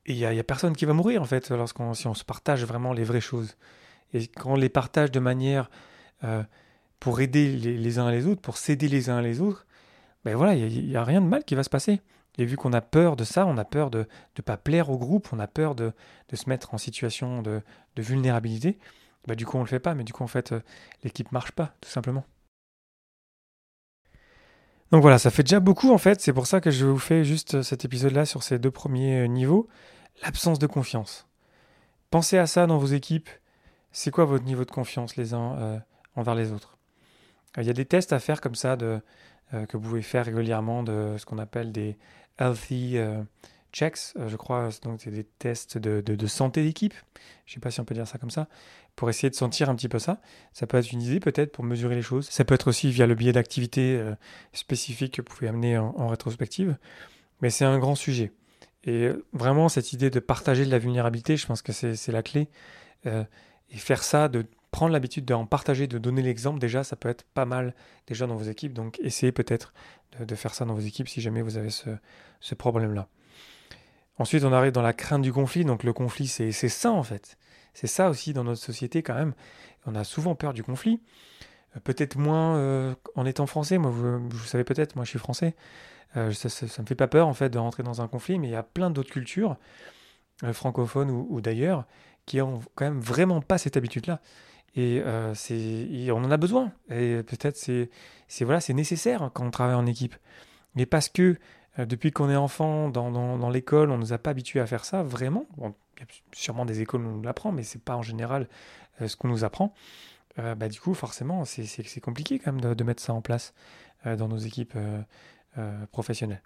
Et 0.06 0.14
il 0.14 0.18
n'y 0.18 0.40
a, 0.40 0.44
personne 0.44 0.76
qui 0.76 0.86
va 0.86 0.94
mourir, 0.94 1.22
en 1.22 1.26
fait, 1.26 1.50
lorsqu'on, 1.52 1.94
si 1.94 2.08
on 2.08 2.14
se 2.14 2.24
partage 2.24 2.64
vraiment 2.64 2.94
les 2.94 3.04
vraies 3.04 3.22
choses. 3.22 3.58
Et 4.14 4.28
quand 4.28 4.54
on 4.54 4.56
les 4.56 4.70
partage 4.70 5.12
de 5.12 5.20
manière 5.20 5.70
pour 7.00 7.22
aider 7.22 7.56
les, 7.56 8.00
uns 8.00 8.12
les 8.12 8.26
autres, 8.26 8.42
pour 8.42 8.58
s'aider 8.58 8.88
les 8.88 9.10
uns 9.10 9.22
les 9.22 9.42
autres, 9.42 9.67
ben 10.28 10.36
voilà, 10.36 10.56
il 10.56 10.90
n'y 10.90 10.98
a, 10.98 11.06
rien 11.06 11.22
de 11.22 11.26
mal 11.26 11.46
qui 11.46 11.56
va 11.56 11.64
se 11.64 11.70
passer. 11.70 12.02
Et 12.38 12.44
vu 12.44 12.58
qu'on 12.58 12.74
a 12.74 12.82
peur 12.82 13.16
de 13.16 13.24
ça, 13.24 13.46
on 13.46 13.58
a 13.58 13.64
peur 13.64 13.90
de 13.90 14.00
ne 14.38 14.42
pas 14.42 14.58
plaire 14.58 14.90
au 14.90 14.98
groupe, 14.98 15.30
on 15.32 15.40
a 15.40 15.48
peur 15.48 15.74
de, 15.74 15.94
se 16.34 16.50
mettre 16.50 16.74
en 16.74 16.78
situation 16.78 17.42
de, 17.42 17.62
vulnérabilité, 17.96 18.78
ben 19.26 19.36
du 19.36 19.46
coup 19.46 19.56
on 19.56 19.62
ne 19.62 19.64
le 19.64 19.70
fait 19.70 19.80
pas, 19.80 19.96
mais 19.96 20.04
du 20.04 20.12
coup 20.12 20.26
en 20.26 20.28
fait 20.28 20.52
euh, 20.52 20.60
l'équipe 21.06 21.32
marche 21.32 21.54
pas, 21.54 21.76
tout 21.80 21.90
simplement. 21.90 22.26
Donc 24.92 25.02
voilà, 25.02 25.18
ça 25.18 25.32
fait 25.32 25.44
déjà 25.44 25.62
beaucoup 25.62 25.94
en 25.94 25.98
fait, 25.98 26.20
c'est 26.20 26.34
pour 26.34 26.46
ça 26.46 26.60
que 26.60 26.72
je 26.72 26.86
vous 26.86 27.00
fais 27.00 27.24
juste 27.24 27.62
cet 27.62 27.86
épisode-là 27.86 28.26
sur 28.26 28.44
ces 28.44 28.60
deux 28.60 28.72
premiers 28.72 29.22
euh, 29.22 29.28
niveaux 29.28 29.70
l'absence 30.24 30.60
de 30.60 30.68
confiance. 30.68 31.26
Pensez 32.12 32.38
à 32.38 32.48
ça 32.48 32.68
dans 32.68 32.80
vos 32.80 32.88
équipes. 32.88 33.30
C'est 33.94 34.12
quoi 34.12 34.26
votre 34.26 34.44
niveau 34.44 34.66
de 34.66 34.72
confiance 34.72 35.16
les 35.16 35.34
uns 35.34 35.58
euh, 35.58 35.80
envers 36.16 36.36
les 36.36 36.52
autres? 36.52 36.78
Il 37.58 37.64
y 37.64 37.70
a 37.70 37.74
des 37.74 37.86
tests 37.86 38.12
à 38.14 38.20
faire 38.20 38.42
comme 38.42 38.56
ça 38.56 38.76
de, 38.76 38.86
euh, 38.86 39.00
que 39.52 39.78
vous 39.78 39.84
pouvez 39.84 40.02
faire 40.02 40.26
régulièrement 40.26 40.84
de 40.84 41.16
ce 41.18 41.26
qu'on 41.26 41.38
appelle 41.38 41.72
des 41.72 41.98
healthy 42.40 42.98
euh, 42.98 43.22
checks, 43.72 44.14
je 44.16 44.36
crois. 44.36 44.70
Donc 44.84 45.02
c'est 45.02 45.12
des 45.12 45.24
tests 45.24 45.78
de, 45.78 46.02
de, 46.02 46.28
santé 46.28 46.64
d'équipe. 46.64 46.94
Je 47.46 47.52
ne 47.52 47.54
sais 47.56 47.60
pas 47.60 47.72
si 47.72 47.80
on 47.80 47.86
peut 47.86 47.96
dire 47.96 48.08
ça 48.08 48.18
comme 48.18 48.32
ça. 48.32 48.48
Pour 48.96 49.10
essayer 49.10 49.30
de 49.30 49.36
sentir 49.36 49.70
un 49.70 49.76
petit 49.76 49.90
peu 49.90 50.00
ça. 50.00 50.20
Ça 50.54 50.68
peut 50.68 50.78
être 50.78 50.92
une 50.92 51.02
idée 51.02 51.20
peut-être 51.20 51.52
pour 51.52 51.64
mesurer 51.64 51.96
les 51.96 52.02
choses. 52.02 52.28
Ça 52.30 52.44
peut 52.46 52.56
être 52.56 52.68
aussi 52.68 52.92
via 52.92 53.06
le 53.06 53.16
biais 53.16 53.32
d'activités 53.32 54.02
spécifiques 54.54 55.14
que 55.16 55.22
vous 55.22 55.28
pouvez 55.28 55.48
amener 55.48 55.78
en 55.78 56.08
rétrospective. 56.08 56.78
Mais 57.42 57.50
c'est 57.52 57.66
un 57.66 57.78
grand 57.78 57.96
sujet. 57.96 58.32
Et 58.88 59.10
vraiment, 59.34 59.70
cette 59.70 59.92
idée 59.94 60.10
de 60.10 60.20
partager 60.20 60.66
de 60.66 60.72
la 60.72 60.80
vulnérabilité, 60.80 61.36
je 61.36 61.46
pense 61.46 61.62
que 61.62 61.74
c'est 61.74 62.12
la 62.12 62.24
clé. 62.24 62.48
Euh, 63.06 63.24
et 63.70 63.78
faire 63.78 64.02
ça, 64.02 64.30
de 64.30 64.46
prendre 64.78 64.94
l'habitude 64.94 65.26
d'en 65.26 65.48
partager, 65.48 65.88
de 65.88 65.98
donner 65.98 66.22
l'exemple, 66.22 66.60
déjà, 66.60 66.84
ça 66.84 66.96
peut 66.96 67.10
être 67.10 67.24
pas 67.34 67.46
mal 67.46 67.74
déjà 68.06 68.28
dans 68.28 68.36
vos 68.36 68.44
équipes. 68.44 68.74
Donc, 68.74 69.00
essayez 69.00 69.32
peut-être 69.32 69.74
de, 70.20 70.36
faire 70.36 70.54
ça 70.54 70.66
dans 70.66 70.76
vos 70.76 70.82
équipes 70.82 71.10
si 71.10 71.20
jamais 71.20 71.42
vous 71.42 71.58
avez 71.58 71.72
ce, 71.72 71.90
ce 72.42 72.54
problème-là. 72.54 73.08
Ensuite, 74.20 74.44
on 74.44 74.54
arrive 74.54 74.74
dans 74.74 74.84
la 74.84 74.94
crainte 74.94 75.24
du 75.24 75.34
conflit. 75.34 75.66
Donc, 75.66 75.84
le 75.84 75.94
conflit, 75.94 76.28
c'est 76.28 76.52
ça, 76.52 76.92
en 76.92 77.02
fait. 77.02 77.40
C'est 77.74 77.88
ça 77.88 78.08
aussi 78.08 78.34
dans 78.34 78.44
notre 78.44 78.62
société, 78.62 79.02
quand 79.02 79.16
même. 79.16 79.34
On 79.88 79.96
a 79.96 80.04
souvent 80.04 80.36
peur 80.36 80.54
du 80.54 80.62
conflit. 80.62 81.02
Euh, 81.76 81.80
peut-être 81.80 82.16
moins 82.16 82.58
euh, 82.58 82.94
en 83.16 83.26
étant 83.26 83.48
français. 83.48 83.80
Moi, 83.80 83.90
vous, 83.90 84.30
vous 84.30 84.46
savez 84.46 84.64
peut-être, 84.64 84.96
moi, 84.96 85.06
je 85.06 85.10
suis 85.10 85.20
français. 85.20 85.56
Euh, 86.18 86.32
ça, 86.34 86.50
ça, 86.50 86.82
me 86.84 86.86
fait 86.86 86.94
pas 86.94 87.08
peur 87.08 87.28
en 87.28 87.34
fait 87.34 87.50
de 87.50 87.58
rentrer 87.58 87.82
dans 87.82 88.04
un 88.04 88.08
conflit, 88.08 88.38
mais 88.38 88.48
il 88.48 88.52
y 88.52 88.56
a 88.56 88.62
plein 88.62 88.92
d'autres 88.92 89.10
cultures, 89.10 89.58
francophones 90.54 91.10
ou, 91.10 91.42
d'ailleurs, 91.42 91.86
qui 92.28 92.42
ont 92.42 92.60
quand 92.76 92.86
même 92.86 93.00
vraiment 93.00 93.42
pas 93.42 93.58
cette 93.58 93.76
habitude-là. 93.76 94.22
Et, 94.76 95.02
euh, 95.04 95.34
on 96.12 96.24
en 96.24 96.32
a 96.32 96.38
besoin. 96.38 96.72
Et 96.90 97.24
peut-être 97.24 97.58
c'est, 97.58 97.90
voilà, 98.42 98.60
nécessaire 98.70 99.32
quand 99.34 99.46
on 99.46 99.52
travaille 99.52 99.76
en 99.76 99.86
équipe. 99.86 100.16
Mais 100.76 100.86
parce 100.86 101.10
que 101.10 101.38
depuis 101.78 102.12
qu'on 102.12 102.30
est 102.30 102.36
enfant 102.36 102.90
dans, 102.90 103.50
l'école, 103.50 103.92
on 103.92 103.96
ne 103.96 104.02
nous 104.02 104.14
a 104.14 104.18
pas 104.18 104.32
habitués 104.32 104.60
à 104.60 104.68
faire 104.68 104.86
ça, 104.86 105.04
vraiment. 105.04 105.46
il 105.58 105.64
y 105.64 106.04
a 106.04 106.06
sûrement 106.34 106.66
des 106.66 106.82
écoles 106.82 107.02
où 107.02 107.10
on 107.10 107.14
nous 107.14 107.24
l'apprend, 107.24 107.52
mais 107.52 107.64
c'est 107.64 107.82
pas 107.82 107.96
en 107.96 108.02
général 108.02 108.48
ce 109.06 109.16
qu'on 109.16 109.28
nous 109.28 109.44
apprend. 109.44 109.74
bah, 110.38 110.70
du 110.70 110.80
coup, 110.80 110.94
forcément, 110.94 111.46
c'est 111.46 112.02
compliqué 112.02 112.40
quand 112.40 112.52
même 112.52 112.76
de, 112.76 112.84
mettre 112.84 113.02
ça 113.02 113.14
en 113.14 113.22
place 113.22 113.54
dans 114.06 114.28
nos 114.28 114.38
équipes 114.38 114.78
professionnelles. 115.92 116.42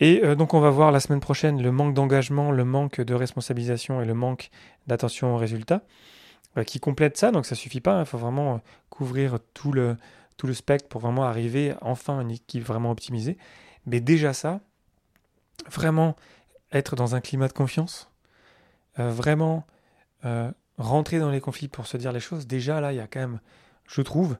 Et 0.00 0.20
donc 0.36 0.52
on 0.52 0.60
va 0.60 0.68
voir 0.68 0.92
la 0.92 1.00
semaine 1.00 1.20
prochaine 1.20 1.62
le 1.62 1.72
manque 1.72 1.94
d'engagement, 1.94 2.50
le 2.52 2.64
manque 2.64 3.00
de 3.00 3.14
responsabilisation 3.14 4.02
et 4.02 4.04
le 4.04 4.12
manque 4.12 4.50
d'attention 4.86 5.34
aux 5.34 5.38
résultats 5.38 5.82
qui 6.64 6.80
complète 6.80 7.16
ça. 7.16 7.30
Donc 7.30 7.46
ça 7.46 7.54
suffit 7.54 7.80
pas, 7.80 7.98
il 7.98 8.00
hein. 8.00 8.04
faut 8.04 8.18
vraiment 8.18 8.60
couvrir 8.90 9.38
tout 9.54 9.72
le, 9.72 9.96
tout 10.36 10.46
le 10.46 10.54
spectre 10.54 10.88
pour 10.88 11.00
vraiment 11.00 11.24
arriver 11.24 11.74
enfin 11.80 12.18
à 12.18 12.22
une 12.22 12.30
équipe 12.30 12.64
vraiment 12.64 12.90
optimisée. 12.90 13.36
Mais 13.86 14.00
déjà 14.00 14.32
ça, 14.32 14.60
vraiment 15.70 16.16
être 16.72 16.96
dans 16.96 17.14
un 17.14 17.20
climat 17.20 17.48
de 17.48 17.52
confiance, 17.52 18.10
euh, 18.98 19.10
vraiment 19.10 19.66
euh, 20.24 20.50
rentrer 20.78 21.18
dans 21.18 21.30
les 21.30 21.40
conflits 21.40 21.68
pour 21.68 21.86
se 21.86 21.96
dire 21.96 22.12
les 22.12 22.20
choses, 22.20 22.46
déjà 22.46 22.80
là, 22.80 22.92
il 22.92 22.96
y 22.96 23.00
a 23.00 23.06
quand 23.06 23.20
même, 23.20 23.40
je 23.88 24.02
trouve, 24.02 24.36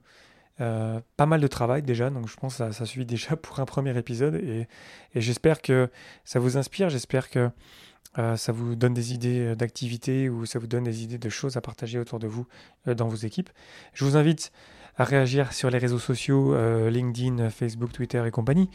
euh, 0.60 1.00
pas 1.16 1.26
mal 1.26 1.40
de 1.40 1.46
travail 1.46 1.82
déjà, 1.82 2.10
donc 2.10 2.28
je 2.28 2.36
pense 2.36 2.58
que 2.58 2.72
ça, 2.72 2.86
suffit 2.86 3.06
déjà 3.06 3.36
pour 3.36 3.60
un 3.60 3.64
premier 3.64 3.96
épisode 3.96 4.34
et, 4.36 4.66
j'espère 5.14 5.62
que 5.62 5.90
ça 6.25 6.38
vous 6.38 6.56
inspire, 6.56 6.88
j'espère 6.88 7.30
que 7.30 7.50
ça 8.36 8.50
vous 8.50 8.76
donne 8.76 8.94
des 8.94 9.12
idées 9.12 9.54
d'activités 9.56 10.30
ou 10.30 10.46
ça 10.46 10.58
vous 10.58 10.66
donne 10.66 10.84
des 10.84 11.02
idées 11.02 11.18
de 11.18 11.28
choses 11.28 11.58
à 11.58 11.60
partager 11.60 11.98
autour 11.98 12.18
de 12.18 12.26
vous 12.26 12.46
dans 12.86 13.08
vos 13.08 13.16
équipes. 13.16 13.50
Je 13.92 14.06
vous 14.06 14.16
invite 14.16 14.52
à 14.98 15.04
réagir 15.04 15.52
sur 15.52 15.70
les 15.70 15.78
réseaux 15.78 15.98
sociaux, 15.98 16.54
euh, 16.54 16.90
LinkedIn, 16.90 17.50
Facebook, 17.50 17.92
Twitter 17.92 18.22
et 18.26 18.30
compagnie. 18.30 18.70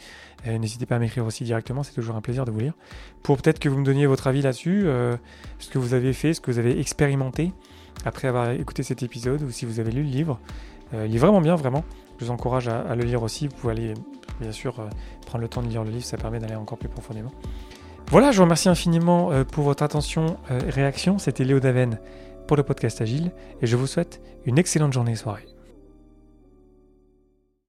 N'hésitez 0.46 0.86
pas 0.86 0.96
à 0.96 0.98
m'écrire 0.98 1.26
aussi 1.26 1.44
directement, 1.44 1.82
c'est 1.82 1.94
toujours 1.94 2.16
un 2.16 2.20
plaisir 2.20 2.44
de 2.44 2.50
vous 2.50 2.60
lire. 2.60 2.74
Pour 3.22 3.36
peut-être 3.36 3.58
que 3.58 3.68
vous 3.68 3.78
me 3.78 3.84
donniez 3.84 4.06
votre 4.06 4.26
avis 4.26 4.42
là-dessus, 4.42 4.82
euh, 4.84 5.16
ce 5.58 5.68
que 5.70 5.78
vous 5.78 5.94
avez 5.94 6.12
fait, 6.12 6.34
ce 6.34 6.40
que 6.40 6.50
vous 6.50 6.58
avez 6.58 6.78
expérimenté 6.78 7.52
après 8.04 8.28
avoir 8.28 8.50
écouté 8.50 8.82
cet 8.82 9.02
épisode 9.02 9.42
ou 9.42 9.50
si 9.50 9.66
vous 9.66 9.80
avez 9.80 9.90
lu 9.90 10.02
le 10.02 10.10
livre. 10.10 10.40
Euh, 10.94 11.06
il 11.06 11.14
est 11.14 11.18
vraiment 11.18 11.40
bien, 11.40 11.56
vraiment. 11.56 11.84
Je 12.18 12.24
vous 12.24 12.30
encourage 12.30 12.68
à, 12.68 12.94
le 12.94 13.04
lire 13.04 13.22
aussi. 13.22 13.48
Vous 13.48 13.56
pouvez 13.56 13.72
aller, 13.72 13.94
bien 14.40 14.52
sûr, 14.52 14.74
prendre 15.26 15.42
le 15.42 15.48
temps 15.48 15.62
de 15.62 15.68
lire 15.68 15.82
le 15.82 15.90
livre, 15.90 16.04
ça 16.04 16.16
permet 16.16 16.38
d'aller 16.38 16.54
encore 16.54 16.78
plus 16.78 16.88
profondément. 16.88 17.32
Voilà, 18.10 18.30
je 18.30 18.36
vous 18.36 18.44
remercie 18.44 18.68
infiniment 18.68 19.30
pour 19.50 19.64
votre 19.64 19.82
attention 19.82 20.36
et 20.50 20.70
réaction. 20.70 21.18
C'était 21.18 21.44
Léo 21.44 21.58
Daven 21.58 21.98
pour 22.46 22.56
le 22.56 22.62
podcast 22.62 23.00
Agile 23.00 23.32
et 23.60 23.66
je 23.66 23.76
vous 23.76 23.86
souhaite 23.86 24.20
une 24.44 24.58
excellente 24.58 24.92
journée 24.92 25.12
et 25.12 25.16
soirée. 25.16 25.51